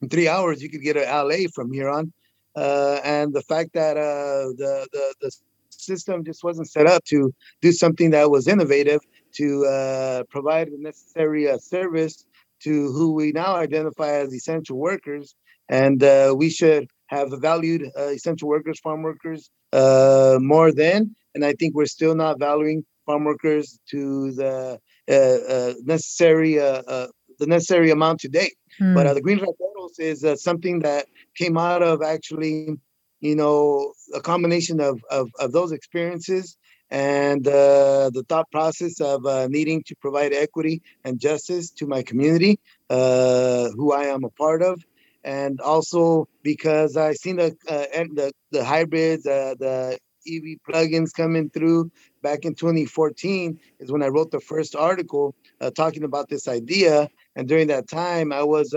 In 0.00 0.08
three 0.08 0.28
hours, 0.28 0.62
you 0.62 0.70
could 0.70 0.80
get 0.80 0.94
to 0.94 1.02
LA 1.02 1.40
from 1.54 1.70
here 1.70 1.90
on. 1.90 2.10
Uh, 2.56 3.00
and 3.04 3.34
the 3.34 3.42
fact 3.42 3.74
that 3.74 3.98
uh, 3.98 4.48
the, 4.56 4.88
the, 4.94 5.14
the 5.20 5.30
system 5.68 6.24
just 6.24 6.42
wasn't 6.42 6.70
set 6.70 6.86
up 6.86 7.04
to 7.04 7.34
do 7.60 7.70
something 7.70 8.12
that 8.12 8.30
was 8.30 8.48
innovative 8.48 9.00
to 9.32 9.66
uh, 9.66 10.22
provide 10.30 10.68
the 10.68 10.78
necessary 10.78 11.50
uh, 11.50 11.58
service 11.58 12.24
to 12.62 12.90
who 12.92 13.12
we 13.12 13.30
now 13.32 13.56
identify 13.56 14.12
as 14.12 14.32
essential 14.32 14.78
workers. 14.78 15.34
And 15.68 16.02
uh, 16.02 16.34
we 16.34 16.48
should 16.48 16.88
have 17.08 17.28
valued 17.42 17.90
essential 17.94 18.48
workers, 18.48 18.80
farm 18.80 19.02
workers, 19.02 19.50
more 19.70 20.72
than. 20.72 21.14
And 21.34 21.44
I 21.44 21.52
think 21.52 21.74
we're 21.74 21.84
still 21.84 22.14
not 22.14 22.38
valuing 22.38 22.86
farm 23.06 23.24
workers 23.24 23.78
to 23.90 24.32
the 24.32 24.78
uh, 25.08 25.72
necessary 25.84 26.58
the 27.38 27.46
necessary 27.46 27.90
amount 27.90 28.20
today. 28.20 28.50
Mm. 28.80 28.94
But 28.94 29.12
the 29.14 29.20
Green 29.20 29.40
Raiteros 29.40 29.98
is 29.98 30.42
something 30.42 30.80
that 30.80 31.06
came 31.36 31.58
out 31.58 31.82
of 31.82 32.02
actually, 32.02 32.76
you 33.20 33.36
know, 33.36 33.92
a 34.14 34.20
combination 34.20 34.80
of, 34.80 35.00
of, 35.10 35.28
of 35.38 35.52
those 35.52 35.72
experiences 35.72 36.56
and 36.90 37.46
uh, 37.48 38.10
the 38.12 38.24
thought 38.28 38.50
process 38.50 39.00
of 39.00 39.24
uh, 39.26 39.48
needing 39.48 39.82
to 39.84 39.96
provide 39.96 40.32
equity 40.32 40.82
and 41.04 41.18
justice 41.18 41.70
to 41.70 41.86
my 41.86 42.02
community, 42.02 42.60
uh, 42.90 43.70
who 43.76 43.92
I 43.92 44.04
am 44.04 44.24
a 44.24 44.30
part 44.30 44.62
of, 44.62 44.84
and 45.24 45.60
also 45.60 46.28
because 46.42 46.96
I 46.96 47.14
seen 47.14 47.36
the 47.36 47.56
uh, 47.68 47.86
the, 47.92 48.32
the 48.50 48.64
hybrids, 48.64 49.26
uh, 49.26 49.54
the 49.58 49.98
EV 50.28 50.58
plugins 50.68 51.12
coming 51.16 51.48
through 51.50 51.90
back 52.22 52.44
in 52.44 52.54
2014 52.54 53.58
is 53.80 53.92
when 53.92 54.02
I 54.02 54.08
wrote 54.08 54.30
the 54.30 54.40
first 54.40 54.74
article 54.74 55.34
uh, 55.60 55.70
talking 55.70 56.04
about 56.04 56.28
this 56.28 56.48
idea. 56.48 57.08
And 57.36 57.48
during 57.48 57.66
that 57.68 57.88
time, 57.88 58.32
I 58.32 58.42
was 58.42 58.74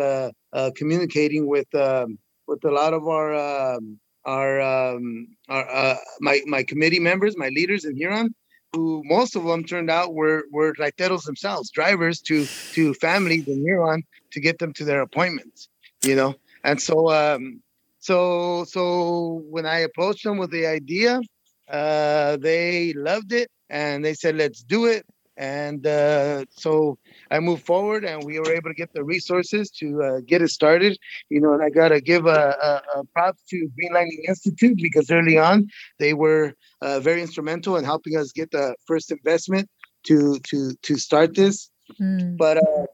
communicating 0.76 1.48
with 1.48 1.74
um, 1.76 2.18
with 2.48 2.64
a 2.66 2.72
lot 2.72 2.94
of 2.94 3.08
our 3.08 3.34
um, 3.34 4.00
our, 4.26 4.60
um, 4.60 5.28
our 5.50 5.70
uh, 5.70 5.98
my 6.20 6.42
my 6.46 6.64
committee 6.64 7.00
members, 7.00 7.38
my 7.38 7.50
leaders 7.50 7.86
in 7.86 7.96
Huron, 7.96 8.34
who 8.74 9.04
most 9.06 9.36
of 9.36 9.44
them 9.44 9.64
turned 9.64 9.90
out 9.90 10.14
were 10.14 10.46
were 10.52 10.74
raiteros 10.74 11.24
themselves, 11.24 11.70
drivers 11.70 12.20
to 12.22 12.46
to 12.74 12.94
families 12.96 13.48
in 13.48 13.62
Huron 13.62 14.04
to 14.32 14.40
get 14.40 14.60
them 14.60 14.74
to 14.74 14.86
their 14.86 15.02
appointments. 15.02 15.70
You 16.04 16.16
know, 16.16 16.36
and 16.64 16.82
so 16.82 17.12
um, 17.12 17.62
so 18.00 18.66
so 18.66 19.44
when 19.50 19.66
I 19.66 19.80
approached 19.80 20.24
them 20.24 20.38
with 20.38 20.52
the 20.52 20.66
idea, 20.66 21.22
uh, 21.70 22.38
they 22.38 22.94
loved 22.94 23.34
it 23.34 23.50
and 23.70 24.04
they 24.04 24.14
said, 24.14 24.36
"Let's 24.36 24.64
do 24.64 24.86
it." 24.86 25.06
And 25.38 25.86
uh, 25.86 26.46
so 26.50 26.98
I 27.30 27.40
moved 27.40 27.66
forward, 27.66 28.06
and 28.06 28.24
we 28.24 28.40
were 28.40 28.54
able 28.54 28.70
to 28.70 28.74
get 28.74 28.94
the 28.94 29.04
resources 29.04 29.70
to 29.72 30.02
uh, 30.02 30.20
get 30.26 30.42
it 30.42 30.50
started. 30.50 30.98
You 31.30 31.42
know, 31.42 31.54
and 31.54 31.62
I 31.62 31.70
got 31.70 31.90
to 31.90 32.00
give 32.00 32.26
a, 32.26 32.56
a, 32.62 33.00
a 33.00 33.04
props 33.14 33.42
to 33.50 33.70
Green 33.76 33.92
Greenlining 33.92 34.30
Institute 34.30 34.78
because 34.78 35.12
early 35.12 35.38
on 35.38 35.68
they 36.00 36.14
were 36.14 36.54
uh, 36.82 37.00
very 37.00 37.22
instrumental 37.22 37.76
in 37.76 37.84
helping 37.84 38.16
us 38.18 38.32
get 38.32 38.52
the 38.52 38.76
first 38.88 39.12
investment 39.12 39.70
to 40.04 40.40
to 40.48 40.74
to 40.84 40.98
start 40.98 41.36
this. 41.36 41.70
Mm. 42.00 42.38
But 42.38 42.58
uh, 42.58 42.86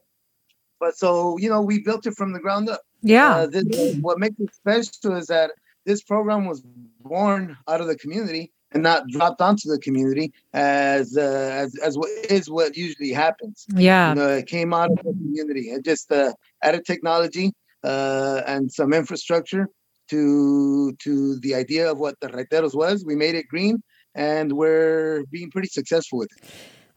but 0.79 0.97
so 0.97 1.37
you 1.37 1.49
know, 1.49 1.61
we 1.61 1.79
built 1.79 2.07
it 2.07 2.15
from 2.15 2.33
the 2.33 2.39
ground 2.39 2.69
up. 2.69 2.81
Yeah. 3.03 3.35
Uh, 3.35 3.47
this, 3.47 3.97
what 3.97 4.19
makes 4.19 4.39
it 4.39 4.53
special 4.53 5.15
is 5.15 5.27
that 5.27 5.51
this 5.85 6.01
program 6.01 6.45
was 6.45 6.63
born 7.01 7.57
out 7.67 7.81
of 7.81 7.87
the 7.87 7.95
community 7.95 8.51
and 8.71 8.83
not 8.83 9.07
dropped 9.07 9.41
onto 9.41 9.69
the 9.69 9.79
community 9.79 10.31
as 10.53 11.17
uh, 11.17 11.21
as 11.21 11.75
as 11.79 11.97
what 11.97 12.09
is 12.29 12.49
what 12.49 12.75
usually 12.75 13.11
happens. 13.11 13.65
Yeah, 13.75 14.09
you 14.09 14.15
know, 14.15 14.29
it 14.29 14.47
came 14.47 14.73
out 14.73 14.91
of 14.91 14.97
the 14.97 15.13
community. 15.13 15.69
It 15.71 15.83
just 15.83 16.11
uh, 16.11 16.33
added 16.63 16.85
technology 16.85 17.53
uh, 17.83 18.41
and 18.47 18.71
some 18.71 18.93
infrastructure 18.93 19.67
to 20.09 20.93
to 21.03 21.39
the 21.39 21.55
idea 21.55 21.91
of 21.91 21.99
what 21.99 22.19
the 22.21 22.27
Raiteros 22.27 22.75
was. 22.75 23.05
We 23.05 23.15
made 23.15 23.35
it 23.35 23.47
green, 23.47 23.81
and 24.15 24.53
we're 24.53 25.23
being 25.31 25.51
pretty 25.51 25.69
successful 25.69 26.19
with 26.19 26.29
it. 26.37 26.49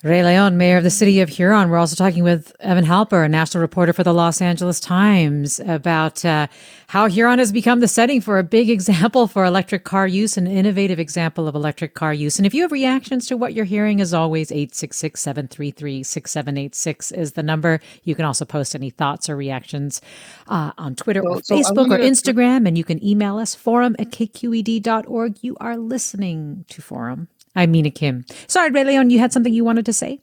Ray 0.04 0.22
Leon, 0.22 0.58
mayor 0.58 0.76
of 0.76 0.84
the 0.84 0.90
city 0.90 1.22
of 1.22 1.30
Huron. 1.30 1.70
We're 1.70 1.78
also 1.78 1.96
talking 1.96 2.24
with 2.24 2.54
Evan 2.60 2.84
Halper, 2.84 3.24
a 3.24 3.28
national 3.28 3.62
reporter 3.62 3.94
for 3.94 4.04
the 4.04 4.12
Los 4.12 4.42
Angeles 4.42 4.78
Times, 4.78 5.60
about 5.60 6.22
uh, 6.26 6.46
how 6.88 7.08
Huron 7.08 7.38
has 7.38 7.50
become 7.50 7.80
the 7.80 7.88
setting 7.88 8.20
for 8.20 8.38
a 8.38 8.42
big 8.42 8.68
example 8.76 9.26
for 9.26 9.46
electric 9.46 9.84
car 9.84 10.06
use, 10.06 10.36
an 10.36 10.46
innovative 10.46 10.98
example 10.98 11.48
of 11.48 11.54
electric 11.54 11.94
car 11.94 12.12
use. 12.12 12.38
And 12.38 12.44
if 12.44 12.52
you 12.52 12.60
have 12.60 12.70
reactions 12.70 13.26
to 13.28 13.38
what 13.38 13.54
you're 13.54 13.64
hearing, 13.64 14.02
as 14.02 14.12
always, 14.12 14.52
866 14.52 15.18
733 15.18 16.02
6786 16.02 17.10
is 17.12 17.32
the 17.32 17.42
number. 17.42 17.80
You 18.02 18.14
can 18.14 18.26
also 18.26 18.44
post 18.44 18.74
any 18.74 18.90
thoughts 18.90 19.30
or 19.30 19.36
reactions 19.36 20.02
uh, 20.48 20.72
on 20.76 20.96
Twitter 20.96 21.22
so, 21.22 21.28
or 21.30 21.36
Facebook 21.36 21.88
so 21.88 21.94
or 21.94 21.98
Instagram, 21.98 22.68
and 22.68 22.76
you 22.76 22.84
can 22.84 23.02
email 23.02 23.38
us 23.38 23.54
forum 23.54 23.96
at 23.98 24.10
kqed.org. 24.10 25.38
You 25.40 25.56
are 25.60 25.78
listening 25.78 26.66
to 26.68 26.82
Forum. 26.82 27.28
I'm 27.56 27.70
Mina 27.70 27.90
Kim. 27.90 28.24
Sorry, 28.48 28.70
Ray 28.70 28.84
Leon, 28.84 29.10
you 29.10 29.18
had 29.18 29.32
something 29.32 29.52
you 29.52 29.64
wanted 29.64 29.86
to 29.86 29.92
say? 29.92 30.18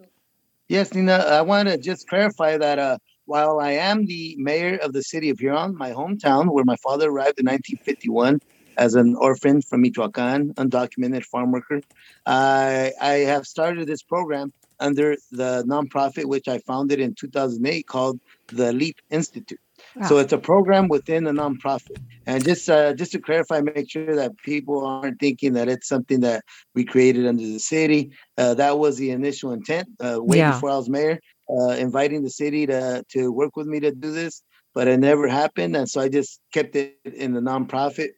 Yes, 0.68 0.94
Nina. 0.94 1.14
I 1.14 1.42
want 1.42 1.70
to 1.70 1.78
just 1.78 2.08
clarify 2.08 2.58
that 2.58 2.80
uh, 2.80 2.98
while 3.26 3.60
I 3.60 3.72
am 3.72 4.06
the 4.06 4.36
mayor 4.38 4.78
of 4.78 4.94
the 4.94 5.04
city 5.04 5.30
of 5.30 5.40
Huron, 5.40 5.76
my 5.78 5.92
hometown, 5.92 6.52
where 6.52 6.66
my 6.66 6.76
father 6.78 7.10
arrived 7.10 7.40
in 7.40 7.46
1951 7.46 8.40
as 8.78 8.96
an 8.96 9.16
orphan 9.16 9.62
from 9.62 9.82
Michoacan, 9.82 10.54
undocumented 10.56 11.24
farm 11.26 11.52
worker, 11.52 11.82
I, 12.26 12.92
I 13.02 13.14
have 13.32 13.46
started 13.46 13.88
this 13.88 14.04
program 14.04 14.54
under 14.80 15.16
the 15.32 15.64
nonprofit 15.68 16.26
which 16.26 16.48
I 16.48 16.58
founded 16.60 17.00
in 17.00 17.16
2008 17.16 17.88
called 17.88 18.20
the 18.48 18.74
Leap 18.74 18.98
Institute. 19.10 19.60
So 20.08 20.18
it's 20.20 20.32
a 20.32 20.38
program 20.38 20.88
within 20.88 21.28
a 21.28 21.32
nonprofit. 21.32 21.98
And 22.26 22.44
just 22.44 22.70
uh, 22.70 22.94
just 22.94 23.12
to 23.12 23.20
clarify, 23.20 23.62
make 23.62 23.90
sure 23.90 24.16
that 24.16 24.38
people 24.38 24.86
aren't 24.86 25.20
thinking 25.20 25.54
that 25.54 25.68
it's 25.68 25.88
something 25.88 26.22
that 26.22 26.44
we 26.76 26.86
created 26.86 27.28
under 27.28 27.44
the 27.44 27.60
city. 27.60 28.12
Uh, 28.38 28.54
that 28.54 28.80
was 28.80 28.98
the 28.98 29.12
initial 29.12 29.52
intent 29.52 29.88
uh, 30.00 30.18
way 30.20 30.38
yeah. 30.38 30.52
before 30.52 30.70
I 30.70 30.78
was 30.78 30.90
mayor, 30.90 31.20
uh, 31.50 31.72
inviting 31.72 32.24
the 32.24 32.30
city 32.30 32.66
to 32.68 33.04
to 33.10 33.32
work 33.32 33.56
with 33.58 33.68
me 33.68 33.80
to 33.82 33.92
do 33.92 34.12
this, 34.12 34.44
but 34.74 34.88
it 34.88 35.00
never 35.00 35.28
happened. 35.28 35.76
And 35.76 35.90
so 35.90 36.00
I 36.00 36.10
just 36.10 36.40
kept 36.54 36.76
it 36.76 36.96
in 37.04 37.34
the 37.34 37.42
nonprofit, 37.42 38.10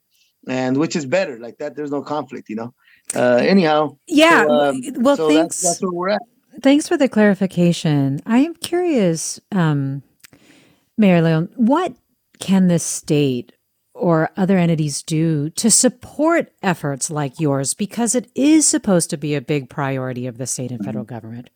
and 0.48 0.76
which 0.76 0.94
is 0.94 1.06
better. 1.06 1.38
Like 1.40 1.58
that, 1.58 1.74
there's 1.74 1.90
no 1.90 2.02
conflict, 2.02 2.48
you 2.48 2.56
know. 2.56 2.74
Uh, 3.14 3.36
anyhow, 3.40 3.96
yeah. 4.06 4.44
So, 4.46 4.50
um, 4.52 4.80
well, 4.96 5.16
so 5.16 5.28
thanks. 5.28 5.60
That's, 5.60 5.80
that's 5.80 5.82
where 5.82 5.92
we're 5.92 6.08
at. 6.10 6.22
Thanks 6.62 6.86
for 6.86 6.96
the 6.96 7.08
clarification. 7.08 8.20
I 8.26 8.38
am 8.38 8.54
curious. 8.54 9.40
Um, 9.50 10.04
Mayor 10.96 11.22
Leon, 11.22 11.50
what 11.56 11.94
can 12.38 12.68
the 12.68 12.78
state 12.78 13.52
or 13.94 14.30
other 14.36 14.58
entities 14.58 15.02
do 15.02 15.50
to 15.50 15.70
support 15.70 16.52
efforts 16.62 17.10
like 17.10 17.40
yours? 17.40 17.74
Because 17.74 18.14
it 18.14 18.30
is 18.34 18.66
supposed 18.66 19.10
to 19.10 19.16
be 19.16 19.34
a 19.34 19.40
big 19.40 19.68
priority 19.68 20.26
of 20.26 20.38
the 20.38 20.46
state 20.46 20.70
and 20.70 20.84
federal 20.84 21.04
mm-hmm. 21.04 21.14
government. 21.14 21.50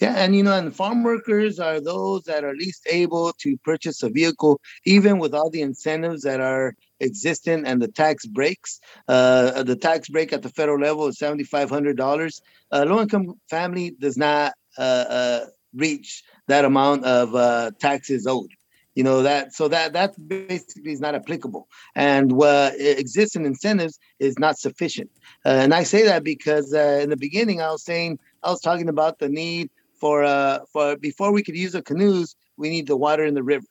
Yeah, 0.00 0.14
and 0.16 0.36
you 0.36 0.42
know, 0.42 0.56
and 0.56 0.74
farm 0.74 1.02
workers 1.02 1.58
are 1.58 1.80
those 1.80 2.24
that 2.24 2.44
are 2.44 2.54
least 2.54 2.86
able 2.90 3.32
to 3.38 3.56
purchase 3.58 4.02
a 4.02 4.10
vehicle, 4.10 4.60
even 4.84 5.18
with 5.18 5.34
all 5.34 5.50
the 5.50 5.62
incentives 5.62 6.22
that 6.22 6.40
are 6.40 6.74
existent 7.00 7.66
and 7.66 7.80
the 7.82 7.88
tax 7.88 8.26
breaks. 8.26 8.80
Uh, 9.08 9.62
the 9.62 9.76
tax 9.76 10.08
break 10.08 10.32
at 10.32 10.42
the 10.42 10.48
federal 10.48 10.78
level 10.78 11.08
is 11.08 11.18
seventy 11.18 11.44
five 11.44 11.68
hundred 11.68 11.96
dollars. 11.96 12.42
A 12.70 12.84
low 12.84 13.00
income 13.00 13.34
family 13.50 13.94
does 13.98 14.16
not 14.16 14.52
uh, 14.78 15.04
uh, 15.08 15.46
reach 15.74 16.22
that 16.48 16.64
amount 16.64 17.04
of 17.04 17.34
uh, 17.34 17.70
taxes 17.78 18.26
owed 18.26 18.50
you 18.94 19.02
know 19.02 19.22
that 19.22 19.54
so 19.54 19.68
that 19.68 19.92
that 19.92 20.14
basically 20.28 20.92
is 20.92 21.00
not 21.00 21.14
applicable. 21.14 21.68
And 21.94 22.32
what 22.32 22.74
exists 22.78 23.36
in 23.36 23.46
incentives 23.46 23.98
is 24.18 24.38
not 24.38 24.58
sufficient. 24.58 25.10
Uh, 25.44 25.60
and 25.62 25.74
i 25.74 25.82
say 25.82 26.04
that 26.04 26.24
because 26.24 26.74
uh, 26.74 27.00
in 27.02 27.10
the 27.10 27.16
beginning 27.16 27.60
i 27.60 27.70
was 27.70 27.84
saying 27.84 28.18
i 28.42 28.50
was 28.50 28.60
talking 28.60 28.88
about 28.88 29.18
the 29.18 29.28
need 29.28 29.70
for 29.98 30.24
uh 30.24 30.58
for 30.72 30.96
before 30.96 31.32
we 31.32 31.42
could 31.42 31.56
use 31.56 31.72
the 31.72 31.82
canoes 31.82 32.36
we 32.56 32.68
need 32.68 32.86
the 32.86 32.96
water 32.96 33.24
in 33.24 33.34
the 33.34 33.42
river 33.42 33.66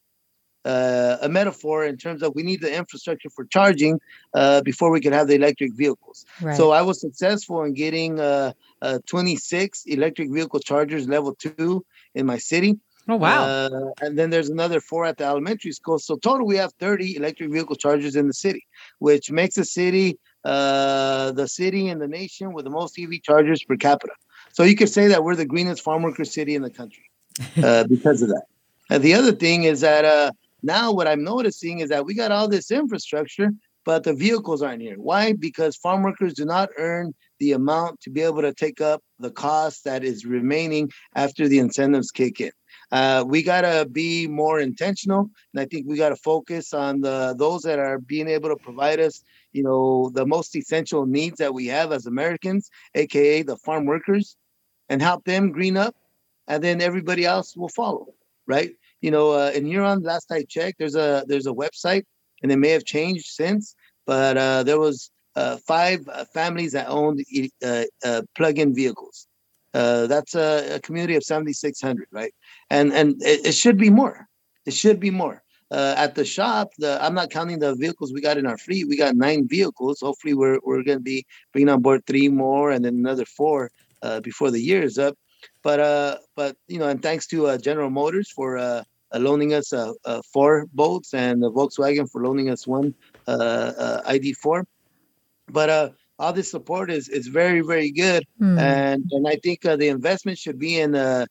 uh, 0.66 1.18
a 1.22 1.30
metaphor 1.30 1.86
in 1.86 1.98
terms 1.98 2.22
of 2.22 2.34
we 2.36 2.44
need 2.44 2.62
the 2.62 2.76
infrastructure 2.76 3.30
for 3.30 3.46
charging 3.46 4.00
uh, 4.34 4.62
before 4.62 4.92
we 4.92 5.00
can 5.00 5.14
have 5.14 5.28
the 5.28 5.36
electric 5.36 5.74
vehicles. 5.76 6.26
Right. 6.42 6.56
So 6.56 6.72
I 6.72 6.82
was 6.82 7.02
successful 7.02 7.64
in 7.64 7.74
getting 7.74 8.20
uh, 8.20 8.54
uh 8.82 9.00
26 9.08 9.86
electric 9.86 10.32
vehicle 10.32 10.60
chargers 10.60 11.08
level 11.08 11.36
two 11.36 11.86
in 12.16 12.26
my 12.26 12.38
city. 12.38 12.80
Oh 13.10 13.18
wow! 13.18 13.46
Uh, 13.46 13.92
and 14.02 14.18
then 14.18 14.30
there's 14.30 14.50
another 14.50 14.80
four 14.80 15.06
at 15.06 15.18
the 15.18 15.26
elementary 15.26 15.72
school. 15.72 15.98
So 15.98 16.18
total, 16.18 16.46
we 16.46 16.56
have 16.58 16.72
30 16.80 17.16
electric 17.16 17.52
vehicle 17.52 17.76
chargers 17.76 18.16
in 18.16 18.28
the 18.28 18.34
city, 18.34 18.66
which 19.00 19.32
makes 19.32 19.56
the 19.56 19.66
city 19.66 20.20
uh, 20.44 21.32
the 21.32 21.48
city 21.48 21.88
in 21.88 22.00
the 22.00 22.08
nation 22.08 22.54
with 22.54 22.66
the 22.66 22.72
most 22.72 22.98
EV 22.98 23.22
chargers 23.24 23.64
per 23.64 23.76
capita. 23.76 24.14
So 24.54 24.64
you 24.64 24.76
could 24.76 24.90
say 24.90 25.08
that 25.08 25.24
we're 25.24 25.36
the 25.36 25.46
greenest 25.46 25.82
farm 25.82 26.04
worker 26.04 26.26
city 26.26 26.56
in 26.56 26.62
the 26.62 26.70
country 26.70 27.10
uh, 27.64 27.86
because 27.86 28.22
of 28.22 28.30
that. 28.30 28.44
And 28.90 29.04
the 29.04 29.14
other 29.14 29.32
thing 29.32 29.64
is 29.64 29.82
that 29.82 30.04
uh, 30.04 30.32
now 30.64 30.92
what 30.92 31.08
I'm 31.08 31.24
noticing 31.24 31.80
is 31.80 31.90
that 31.90 32.06
we 32.06 32.14
got 32.14 32.32
all 32.32 32.48
this 32.48 32.72
infrastructure, 32.72 33.52
but 33.84 34.04
the 34.04 34.14
vehicles 34.14 34.62
aren't 34.62 34.82
here. 34.82 34.96
Why? 34.98 35.34
Because 35.34 35.76
farm 35.76 36.04
workers 36.04 36.34
do 36.34 36.46
not 36.46 36.70
earn 36.78 37.14
the 37.40 37.54
amount 37.54 38.00
to 38.02 38.12
be 38.12 38.22
able 38.22 38.42
to 38.42 38.54
take 38.54 38.80
up 38.80 39.02
the 39.20 39.32
cost 39.32 39.84
that 39.86 40.04
is 40.04 40.26
remaining 40.26 40.92
after 41.16 41.48
the 41.48 41.60
incentives 41.60 42.12
kick 42.12 42.40
in. 42.40 42.52
Uh, 42.92 43.24
we 43.26 43.42
gotta 43.42 43.88
be 43.90 44.28
more 44.28 44.60
intentional, 44.60 45.30
and 45.54 45.62
I 45.62 45.66
think 45.66 45.88
we 45.88 45.98
gotta 45.98 46.18
focus 46.18 46.74
on 46.74 47.02
the 47.02 47.34
those 47.38 47.62
that 47.64 47.80
are 47.80 48.00
being 48.00 48.28
able 48.28 48.50
to 48.50 48.58
provide 48.58 49.00
us, 49.00 49.24
you 49.54 49.64
know, 49.64 50.12
the 50.14 50.26
most 50.26 50.56
essential 50.56 51.06
needs 51.06 51.38
that 51.38 51.54
we 51.54 51.68
have 51.68 51.92
as 51.92 52.06
Americans, 52.06 52.70
aka 52.96 53.44
the 53.44 53.58
farm 53.58 53.86
workers, 53.86 54.36
and 54.90 55.02
help 55.02 55.24
them 55.24 55.52
green 55.52 55.78
up, 55.78 55.96
and 56.48 56.62
then 56.64 56.82
everybody 56.82 57.26
else 57.26 57.56
will 57.56 57.70
follow, 57.70 58.14
right? 58.46 58.72
You 59.02 59.12
know, 59.12 59.32
uh, 59.32 59.52
in 59.54 59.66
Huron, 59.66 60.04
last 60.04 60.32
I 60.32 60.44
checked, 60.44 60.78
there's 60.80 60.96
a 60.96 61.26
there's 61.28 61.48
a 61.48 61.52
website, 61.52 62.04
and 62.44 62.52
it 62.52 62.58
may 62.58 62.70
have 62.70 62.86
changed 62.86 63.26
since, 63.26 63.76
but 64.06 64.38
uh, 64.38 64.64
there 64.64 64.80
was 64.80 65.12
uh, 65.36 65.58
five 65.66 66.08
uh, 66.10 66.26
families 66.26 66.74
that 66.74 66.88
owned 66.88 67.24
uh, 67.64 67.84
uh, 68.04 68.22
plug-in 68.36 68.76
vehicles. 68.76 69.28
that's 69.74 70.36
a, 70.36 70.76
a, 70.76 70.80
community 70.82 71.16
of 71.16 71.24
7,600, 71.24 72.08
right? 72.12 72.34
And 72.70 72.92
and 72.92 73.22
it, 73.24 73.48
it, 73.48 73.56
should 73.56 73.78
be 73.78 73.90
more. 73.90 74.28
It 74.66 74.74
should 74.74 75.00
be 75.00 75.10
more. 75.10 75.42
at 75.72 76.16
the 76.16 76.26
shop, 76.26 76.72
the, 76.78 77.02
I'm 77.02 77.16
not 77.16 77.30
counting 77.30 77.60
the 77.60 77.76
vehicles 77.76 78.12
we 78.12 78.22
got 78.22 78.38
in 78.38 78.46
our 78.46 78.58
fleet. 78.58 78.90
We 78.90 78.98
got 78.98 79.16
nine 79.16 79.48
vehicles. 79.48 80.02
Hopefully, 80.02 80.34
we're 80.34 80.60
we're 80.66 80.84
going 80.84 81.00
to 81.00 81.10
be 81.16 81.26
bringing 81.54 81.70
on 81.70 81.82
board 81.82 82.06
three 82.06 82.28
more, 82.28 82.72
and 82.72 82.84
then 82.84 82.96
another 82.96 83.26
four 83.26 83.72
before 84.22 84.52
the 84.52 84.60
year 84.60 84.84
is 84.84 84.98
up. 84.98 85.16
But 85.64 85.80
uh, 85.80 86.18
but 86.36 86.58
you 86.68 86.80
know, 86.80 86.90
and 86.90 87.02
thanks 87.02 87.26
to 87.28 87.58
General 87.58 87.90
Motors 87.90 88.30
for 88.30 88.84
loaning 89.14 89.54
us 89.54 89.74
four 90.34 90.68
Bolts 90.74 91.14
and 91.14 91.44
Volkswagen 91.44 92.10
for 92.10 92.24
loaning 92.24 92.50
us 92.50 92.66
one 92.68 92.94
ID4 93.28 94.66
but 95.52 95.70
uh, 95.70 95.90
all 96.20 96.34
this 96.34 96.50
support 96.50 96.92
is 96.92 97.10
is 97.10 97.28
very 97.28 97.62
very 97.62 97.92
good, 97.92 98.26
mm. 98.40 98.60
and 98.60 99.04
and 99.12 99.28
I 99.28 99.36
think 99.44 99.66
uh, 99.66 99.76
the 99.76 99.90
investment 99.90 100.38
should 100.38 100.60
be 100.60 100.80
in 100.80 100.96
uh 100.96 101.26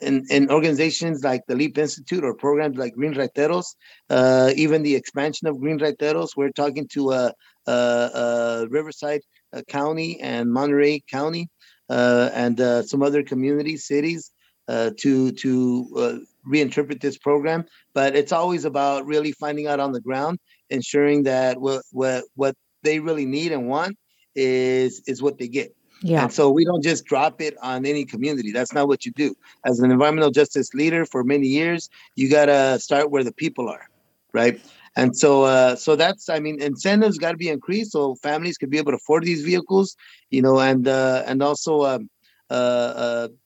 in, 0.00 0.24
in 0.28 0.50
organizations 0.50 1.22
like 1.24 1.42
the 1.46 1.54
Leap 1.54 1.78
Institute 1.78 2.24
or 2.24 2.34
programs 2.34 2.76
like 2.76 2.94
Green 2.94 3.14
Raiteros, 3.14 3.76
uh, 4.10 4.52
even 4.54 4.82
the 4.82 4.94
expansion 4.94 5.46
of 5.46 5.58
Green 5.60 5.78
Raiteros. 5.78 6.30
We're 6.36 6.50
talking 6.50 6.86
to 6.88 7.12
uh, 7.12 7.32
uh, 7.66 7.70
uh 7.70 8.66
Riverside 8.70 9.22
uh, 9.52 9.62
County 9.68 10.20
and 10.20 10.52
Monterey 10.52 11.02
County 11.10 11.48
uh, 11.88 12.28
and 12.34 12.60
uh, 12.60 12.82
some 12.82 13.02
other 13.02 13.22
communities, 13.22 13.86
cities 13.86 14.32
uh, 14.68 14.90
to 14.98 15.32
to 15.32 15.52
uh, 15.96 16.16
reinterpret 16.46 17.00
this 17.00 17.18
program. 17.18 17.64
But 17.94 18.16
it's 18.16 18.32
always 18.32 18.64
about 18.64 19.06
really 19.06 19.32
finding 19.32 19.66
out 19.66 19.80
on 19.80 19.92
the 19.92 20.00
ground, 20.00 20.38
ensuring 20.70 21.24
that 21.24 21.60
what 21.60 21.82
what 21.92 22.24
what 22.34 22.56
they 22.82 23.00
really 23.00 23.26
need 23.26 23.52
and 23.52 23.68
want 23.68 23.96
is 24.34 25.02
is 25.06 25.22
what 25.22 25.38
they 25.38 25.48
get. 25.48 25.74
Yeah. 26.02 26.24
And 26.24 26.32
so 26.32 26.50
we 26.50 26.64
don't 26.64 26.82
just 26.82 27.04
drop 27.06 27.40
it 27.40 27.56
on 27.62 27.86
any 27.86 28.04
community. 28.04 28.52
That's 28.52 28.72
not 28.72 28.88
what 28.88 29.06
you 29.06 29.12
do. 29.12 29.34
As 29.64 29.80
an 29.80 29.90
environmental 29.90 30.30
justice 30.30 30.74
leader 30.74 31.06
for 31.06 31.24
many 31.24 31.46
years, 31.46 31.88
you 32.16 32.28
gotta 32.28 32.78
start 32.78 33.10
where 33.10 33.24
the 33.24 33.32
people 33.32 33.68
are, 33.68 33.88
right? 34.32 34.60
And 34.96 35.16
so, 35.16 35.42
uh, 35.44 35.74
so 35.76 35.96
that's, 35.96 36.28
I 36.28 36.38
mean, 36.38 36.62
incentives 36.62 37.18
got 37.18 37.32
to 37.32 37.36
be 37.36 37.48
increased 37.48 37.92
so 37.92 38.14
families 38.16 38.56
could 38.56 38.70
be 38.70 38.78
able 38.78 38.92
to 38.92 38.96
afford 38.96 39.24
these 39.24 39.42
vehicles, 39.42 39.96
you 40.30 40.40
know, 40.40 40.60
and 40.60 40.86
uh, 40.86 41.24
and 41.26 41.42
also, 41.42 41.82
um, 41.82 42.08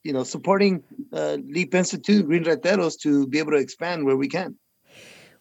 you 0.05 0.13
know, 0.13 0.25
supporting 0.25 0.83
uh, 1.13 1.37
Leap 1.45 1.75
Institute, 1.75 2.27
Green 2.27 2.45
Raiteros 2.45 2.99
to 3.03 3.27
be 3.27 3.39
able 3.39 3.53
to 3.53 3.59
expand 3.59 4.05
where 4.05 4.17
we 4.17 4.29
can. 4.29 4.57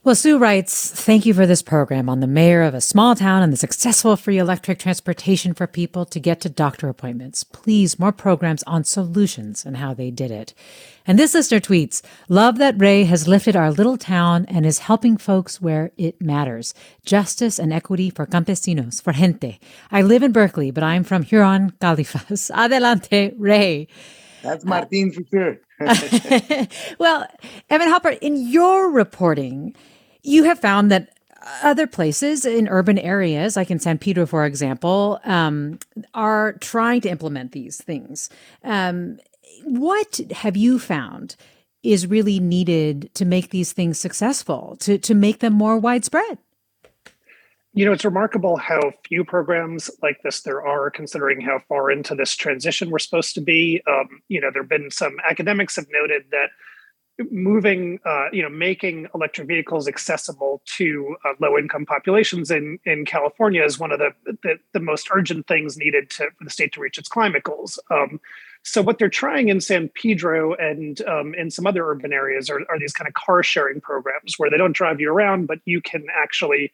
Well, 0.07 0.15
Sue 0.15 0.37
writes, 0.37 0.89
Thank 0.89 1.25
you 1.25 1.33
for 1.33 1.45
this 1.45 1.61
program 1.61 2.07
on 2.07 2.21
the 2.21 2.27
mayor 2.27 2.61
of 2.61 2.73
a 2.73 2.79
small 2.79 3.13
town 3.13 3.43
and 3.43 3.51
the 3.51 3.57
successful 3.57 4.15
free 4.15 4.37
electric 4.37 4.79
transportation 4.79 5.53
for 5.53 5.67
people 5.67 6.05
to 6.05 6.17
get 6.17 6.39
to 6.39 6.49
doctor 6.49 6.87
appointments. 6.87 7.43
Please, 7.43 7.99
more 7.99 8.13
programs 8.13 8.63
on 8.63 8.85
solutions 8.85 9.65
and 9.65 9.75
how 9.75 9.93
they 9.93 10.09
did 10.09 10.31
it. 10.31 10.53
And 11.05 11.19
this 11.19 11.33
listener 11.33 11.59
tweets, 11.59 12.01
Love 12.29 12.57
that 12.57 12.79
Ray 12.79 13.03
has 13.03 13.27
lifted 13.27 13.57
our 13.57 13.69
little 13.69 13.97
town 13.97 14.45
and 14.45 14.65
is 14.65 14.79
helping 14.79 15.17
folks 15.17 15.59
where 15.59 15.91
it 15.97 16.21
matters. 16.21 16.73
Justice 17.03 17.59
and 17.59 17.73
equity 17.73 18.09
for 18.09 18.25
campesinos, 18.25 19.01
for 19.01 19.11
gente. 19.11 19.59
I 19.91 20.03
live 20.03 20.23
in 20.23 20.31
Berkeley, 20.31 20.71
but 20.71 20.85
I'm 20.85 21.03
from 21.03 21.23
Huron, 21.23 21.73
Califas. 21.81 22.49
Adelante, 22.55 23.33
Ray. 23.37 23.89
That's 24.41 24.63
Martin 24.63 25.11
for 25.11 25.23
sure. 25.29 25.57
well, 26.97 27.27
Evan 27.69 27.89
Halper, 27.89 28.17
in 28.21 28.37
your 28.47 28.89
reporting, 28.89 29.75
you 30.27 30.43
have 30.43 30.60
found 30.60 30.91
that 30.91 31.17
other 31.63 31.88
places 31.88 32.46
in 32.46 32.67
urban 32.67 33.00
areas, 33.00 33.55
like 33.55 33.72
in 33.72 33.79
San 33.79 33.98
Pedro, 33.98 34.25
for 34.25 34.46
example, 34.46 35.20
um, 35.24 35.79
are 36.13 36.53
trying 36.53 37.01
to 37.01 37.09
implement 37.09 37.53
these 37.53 37.77
things. 37.77 38.29
Um, 38.63 39.20
what 39.63 40.20
have 40.31 40.57
you 40.57 40.79
found 40.79 41.35
is 41.83 42.05
really 42.05 42.40
needed 42.40 43.09
to 43.13 43.24
make 43.24 43.50
these 43.51 43.72
things 43.72 43.98
successful, 43.98 44.75
to, 44.81 44.98
to 44.98 45.13
make 45.13 45.40
them 45.40 45.53
more 45.53 45.77
widespread? 45.77 46.37
You 47.74 47.85
know, 47.85 47.92
it's 47.92 48.03
remarkable 48.03 48.57
how 48.57 48.92
few 49.07 49.24
programs 49.24 49.90
like 50.01 50.22
this 50.24 50.42
there 50.42 50.66
are, 50.66 50.90
considering 50.90 51.40
how 51.42 51.61
far 51.70 51.92
into 51.92 52.16
this 52.16 52.35
transition 52.35 52.90
we're 52.90 53.00
supposed 53.00 53.35
to 53.35 53.42
be. 53.42 53.81
Um, 53.87 54.22
you 54.27 54.42
know, 54.42 54.50
there 54.51 54.63
have 54.63 54.70
been 54.70 54.90
some 54.92 55.18
academics 55.29 55.75
have 55.75 55.85
noted 55.92 56.24
that 56.31 56.50
moving, 57.32 58.00
uh, 58.06 58.27
you 58.32 58.44
know, 58.44 58.50
making 58.50 59.08
electric 59.16 59.48
vehicles 59.48 59.88
accessible 59.88 60.62
to 60.66 61.16
uh, 61.25 61.34
low 61.40 61.58
income 61.58 61.86
populations 61.86 62.51
in, 62.51 62.80
in 62.86 63.06
California 63.06 63.64
is 63.64 63.80
one 63.80 63.92
of 63.92 64.00
the, 64.00 64.12
the, 64.44 64.60
the, 64.74 64.80
most 64.80 65.10
urgent 65.12 65.48
things 65.48 65.77
needed 65.77 66.10
to, 66.12 66.30
for 66.38 66.44
the 66.44 66.50
state 66.50 66.72
to 66.74 66.80
reach 66.80 66.98
its 66.98 67.10
climate 67.10 67.44
goals. 67.44 67.80
Um, 67.90 68.20
so 68.64 68.82
what 68.82 69.00
they're 69.00 69.10
trying 69.10 69.50
in 69.50 69.62
San 69.62 69.90
Pedro 69.90 70.53
and 70.53 71.01
um, 71.08 71.34
in 71.34 71.50
some 71.50 71.66
other 71.66 71.90
urban 71.90 72.14
areas 72.14 72.50
are, 72.50 72.60
are, 72.70 72.80
these 72.80 72.94
kind 72.94 73.08
of 73.08 73.14
car 73.14 73.42
sharing 73.42 73.82
programs 73.82 74.36
where 74.38 74.50
they 74.50 74.58
don't 74.58 74.75
drive 74.75 75.00
you 75.00 75.12
around, 75.12 75.48
but 75.48 75.60
you 75.66 75.82
can 75.82 76.06
actually, 76.14 76.72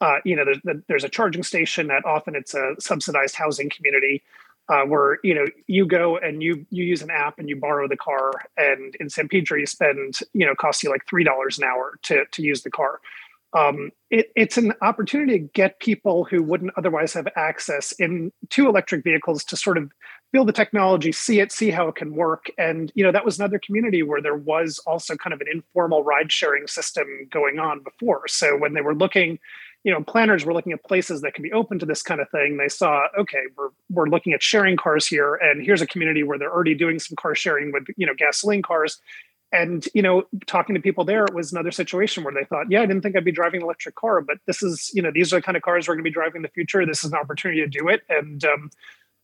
uh, 0.00 0.16
you 0.24 0.34
know, 0.34 0.44
there's, 0.44 0.82
there's 0.88 1.04
a 1.04 1.08
charging 1.08 1.42
station 1.42 1.86
that 1.88 2.04
often 2.04 2.34
it's 2.34 2.54
a 2.54 2.74
subsidized 2.80 3.36
housing 3.36 3.70
community 3.70 4.22
uh, 4.68 4.82
where 4.82 5.18
you 5.22 5.34
know 5.34 5.46
you 5.66 5.86
go 5.86 6.16
and 6.16 6.42
you 6.42 6.66
you 6.70 6.84
use 6.84 7.02
an 7.02 7.10
app 7.10 7.38
and 7.38 7.48
you 7.48 7.56
borrow 7.56 7.86
the 7.86 7.96
car 7.96 8.32
and 8.56 8.94
in 8.96 9.10
san 9.10 9.28
pedro 9.28 9.58
you 9.58 9.66
spend 9.66 10.20
you 10.32 10.46
know 10.46 10.54
costs 10.54 10.82
you 10.82 10.90
like 10.90 11.06
three 11.08 11.24
dollars 11.24 11.58
an 11.58 11.64
hour 11.64 11.98
to 12.02 12.24
to 12.32 12.42
use 12.42 12.62
the 12.62 12.70
car. 12.70 13.00
Um, 13.52 13.92
it, 14.10 14.32
it's 14.34 14.58
an 14.58 14.72
opportunity 14.82 15.38
to 15.38 15.44
get 15.54 15.78
people 15.78 16.24
who 16.24 16.42
wouldn't 16.42 16.72
otherwise 16.76 17.12
have 17.12 17.28
access 17.36 17.92
in 17.92 18.32
to 18.50 18.68
electric 18.68 19.04
vehicles 19.04 19.44
to 19.44 19.56
sort 19.56 19.78
of 19.78 19.92
feel 20.32 20.44
the 20.44 20.52
technology 20.52 21.12
see 21.12 21.38
it 21.38 21.52
see 21.52 21.70
how 21.70 21.86
it 21.86 21.94
can 21.94 22.16
work. 22.16 22.46
And 22.58 22.90
you 22.94 23.04
know 23.04 23.12
that 23.12 23.24
was 23.24 23.38
another 23.38 23.60
community 23.60 24.02
where 24.02 24.20
there 24.20 24.34
was 24.34 24.80
also 24.86 25.14
kind 25.14 25.32
of 25.32 25.40
an 25.40 25.46
informal 25.52 26.02
ride 26.02 26.32
sharing 26.32 26.66
system 26.66 27.06
going 27.30 27.58
on 27.60 27.80
before. 27.80 28.26
So 28.26 28.56
when 28.56 28.74
they 28.74 28.80
were 28.80 28.94
looking 28.94 29.38
you 29.84 29.92
know 29.92 30.02
planners 30.02 30.44
were 30.44 30.52
looking 30.52 30.72
at 30.72 30.82
places 30.82 31.20
that 31.20 31.34
can 31.34 31.42
be 31.42 31.52
open 31.52 31.78
to 31.78 31.86
this 31.86 32.02
kind 32.02 32.20
of 32.20 32.28
thing. 32.30 32.56
They 32.56 32.68
saw 32.68 33.06
okay 33.18 33.42
we're 33.56 33.68
we're 33.90 34.08
looking 34.08 34.32
at 34.32 34.42
sharing 34.42 34.76
cars 34.76 35.06
here 35.06 35.34
and 35.36 35.64
here's 35.64 35.82
a 35.82 35.86
community 35.86 36.22
where 36.22 36.38
they're 36.38 36.52
already 36.52 36.74
doing 36.74 36.98
some 36.98 37.16
car 37.16 37.34
sharing 37.34 37.70
with 37.72 37.84
you 37.96 38.06
know 38.06 38.14
gasoline 38.14 38.62
cars. 38.62 38.98
And 39.52 39.86
you 39.94 40.02
know 40.02 40.24
talking 40.46 40.74
to 40.74 40.80
people 40.80 41.04
there 41.04 41.24
it 41.24 41.34
was 41.34 41.52
another 41.52 41.70
situation 41.70 42.24
where 42.24 42.34
they 42.34 42.44
thought 42.44 42.66
yeah 42.70 42.82
i 42.82 42.86
didn't 42.86 43.02
think 43.02 43.14
i'd 43.14 43.24
be 43.24 43.30
driving 43.30 43.60
an 43.60 43.66
electric 43.66 43.94
car 43.94 44.20
but 44.20 44.38
this 44.48 44.64
is 44.64 44.90
you 44.94 45.00
know 45.00 45.12
these 45.14 45.32
are 45.32 45.36
the 45.36 45.42
kind 45.42 45.56
of 45.56 45.62
cars 45.62 45.86
we're 45.86 45.94
going 45.94 46.02
to 46.02 46.10
be 46.10 46.12
driving 46.12 46.36
in 46.36 46.42
the 46.42 46.48
future. 46.48 46.84
This 46.84 47.04
is 47.04 47.12
an 47.12 47.18
opportunity 47.18 47.60
to 47.60 47.68
do 47.68 47.88
it. 47.88 48.02
And 48.08 48.44
um, 48.44 48.70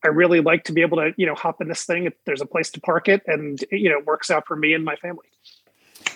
i 0.05 0.09
really 0.09 0.41
like 0.41 0.65
to 0.65 0.73
be 0.73 0.83
able 0.83 0.99
to 0.99 1.13
you 1.17 1.27
know 1.27 1.35
hop 1.35 1.61
in 1.61 1.69
this 1.69 1.85
thing 1.85 2.05
if 2.05 2.15
there's 2.27 2.41
a 2.41 2.47
place 2.47 2.71
to 2.71 2.81
park 2.81 3.09
it 3.09 3.23
and 3.27 3.65
you 3.71 3.89
know 3.89 3.99
it 3.99 4.07
works 4.07 4.31
out 4.31 4.47
for 4.47 4.57
me 4.57 4.73
and 4.73 4.85
my 4.85 4.97
family 4.97 5.27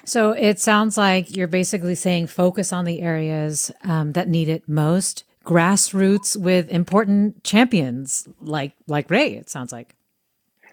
so 0.04 0.32
it 0.32 0.58
sounds 0.58 0.96
like 0.96 1.36
you're 1.36 1.48
basically 1.48 1.94
saying 1.94 2.26
focus 2.26 2.72
on 2.72 2.84
the 2.84 3.00
areas 3.00 3.70
um, 3.82 4.12
that 4.12 4.28
need 4.28 4.48
it 4.48 4.68
most, 4.68 5.24
grassroots 5.44 6.36
with 6.36 6.68
important 6.70 7.44
champions 7.44 8.28
like 8.40 8.72
like 8.86 9.10
Ray. 9.10 9.34
It 9.34 9.50
sounds 9.50 9.72
like. 9.72 9.94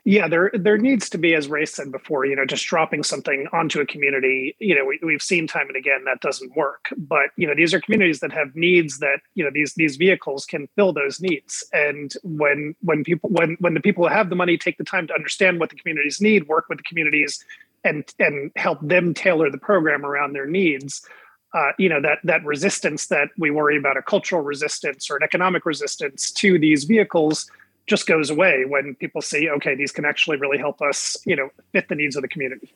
Yeah, 0.04 0.28
there 0.28 0.50
there 0.56 0.80
needs 0.80 1.12
to 1.12 1.20
be, 1.20 1.36
as 1.36 1.48
Ray 1.48 1.68
said 1.68 1.92
before, 1.92 2.26
you 2.26 2.36
know, 2.36 2.44
just 2.44 2.66
dropping 2.66 3.04
something 3.04 3.48
onto 3.54 3.80
a 3.80 3.86
community. 3.86 4.56
You 4.58 4.74
know, 4.74 4.84
we, 4.84 5.00
we've 5.04 5.22
seen 5.22 5.46
time 5.46 5.68
and 5.68 5.76
again 5.76 6.06
that 6.06 6.22
doesn't 6.22 6.56
work. 6.56 6.92
But 6.98 7.30
you 7.36 7.46
know, 7.46 7.54
these 7.56 7.72
are 7.72 7.80
communities 7.80 8.20
that 8.22 8.32
have 8.32 8.56
needs 8.56 8.98
that 8.98 9.20
you 9.36 9.44
know 9.44 9.52
these 9.54 9.76
these 9.76 9.98
vehicles 9.98 10.46
can 10.46 10.68
fill 10.76 10.92
those 10.92 11.22
needs. 11.22 11.64
And 11.72 12.12
when 12.24 12.76
when 12.82 13.04
people 13.04 13.30
when 13.30 13.58
when 13.60 13.76
the 13.76 13.80
people 13.80 14.08
who 14.08 14.12
have 14.12 14.30
the 14.30 14.36
money 14.36 14.58
take 14.58 14.80
the 14.80 14.84
time 14.84 15.06
to 15.06 15.14
understand 15.14 15.60
what 15.60 15.70
the 15.70 15.76
communities 15.76 16.20
need, 16.20 16.48
work 16.48 16.68
with 16.68 16.80
the 16.80 16.84
communities, 16.84 17.46
and 17.84 18.14
and 18.20 18.52
help 18.56 18.80
them 18.82 19.14
tailor 19.14 19.50
the 19.50 19.58
program 19.58 20.06
around 20.06 20.34
their 20.34 20.48
needs 20.48 21.06
uh, 21.54 21.72
you 21.78 21.90
know 21.90 22.02
that 22.02 22.20
that 22.24 22.44
resistance 22.46 23.08
that 23.08 23.30
we 23.38 23.52
worry 23.52 23.78
about 23.78 23.98
a 23.98 24.02
cultural 24.02 24.42
resistance 24.42 25.10
or 25.10 25.18
an 25.18 25.24
economic 25.24 25.66
resistance 25.66 26.32
to 26.32 26.58
these 26.58 26.86
vehicles 26.86 27.50
just 27.88 28.08
goes 28.08 28.30
away 28.30 28.64
when 28.68 28.96
people 28.96 29.22
see 29.22 29.50
okay 29.50 29.76
these 29.76 29.92
can 29.92 30.06
actually 30.06 30.38
really 30.38 30.58
help 30.58 30.82
us 30.82 31.18
you 31.26 31.36
know 31.36 31.50
fit 31.72 31.88
the 31.90 31.96
needs 31.96 32.16
of 32.16 32.22
the 32.22 32.28
community 32.28 32.74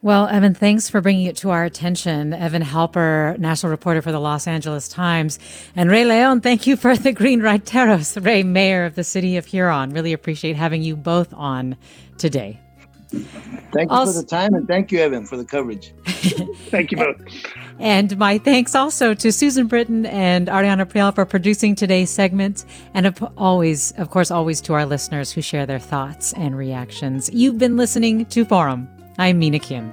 well, 0.00 0.26
Evan, 0.26 0.52
thanks 0.52 0.90
for 0.90 1.00
bringing 1.00 1.26
it 1.26 1.36
to 1.36 1.50
our 1.50 1.62
attention. 1.62 2.34
Evan 2.34 2.62
Halper, 2.62 3.38
national 3.38 3.70
reporter 3.70 4.02
for 4.02 4.10
the 4.10 4.18
Los 4.18 4.48
Angeles 4.48 4.88
Times. 4.88 5.38
And 5.76 5.88
Ray 5.88 6.04
Leon, 6.04 6.40
thank 6.40 6.66
you 6.66 6.76
for 6.76 6.96
the 6.96 7.12
Green 7.12 7.40
Raiteros. 7.40 8.24
Ray, 8.24 8.42
mayor 8.42 8.84
of 8.84 8.96
the 8.96 9.04
city 9.04 9.36
of 9.36 9.46
Huron. 9.46 9.90
Really 9.90 10.12
appreciate 10.12 10.56
having 10.56 10.82
you 10.82 10.96
both 10.96 11.32
on 11.34 11.76
today. 12.18 12.58
Thank 13.72 13.90
you 13.90 13.96
also, 13.96 14.12
for 14.12 14.20
the 14.20 14.26
time 14.26 14.54
and 14.54 14.66
thank 14.68 14.92
you, 14.92 14.98
Evan, 14.98 15.26
for 15.26 15.36
the 15.36 15.44
coverage. 15.44 15.94
thank 16.06 16.90
you 16.90 16.98
both. 16.98 17.16
And 17.78 18.16
my 18.18 18.38
thanks 18.38 18.74
also 18.74 19.14
to 19.14 19.32
Susan 19.32 19.66
Britton 19.66 20.06
and 20.06 20.48
Ariana 20.48 20.88
Priel 20.88 21.14
for 21.14 21.24
producing 21.24 21.74
today's 21.74 22.10
segment. 22.10 22.64
And 22.94 23.06
of 23.06 23.22
always, 23.36 23.92
of 23.92 24.10
course, 24.10 24.30
always 24.30 24.60
to 24.62 24.74
our 24.74 24.86
listeners 24.86 25.32
who 25.32 25.40
share 25.42 25.66
their 25.66 25.78
thoughts 25.78 26.32
and 26.34 26.56
reactions. 26.56 27.30
You've 27.32 27.58
been 27.58 27.76
listening 27.76 28.26
to 28.26 28.44
Forum. 28.44 28.88
I'm 29.18 29.38
Mina 29.38 29.58
Kim. 29.58 29.92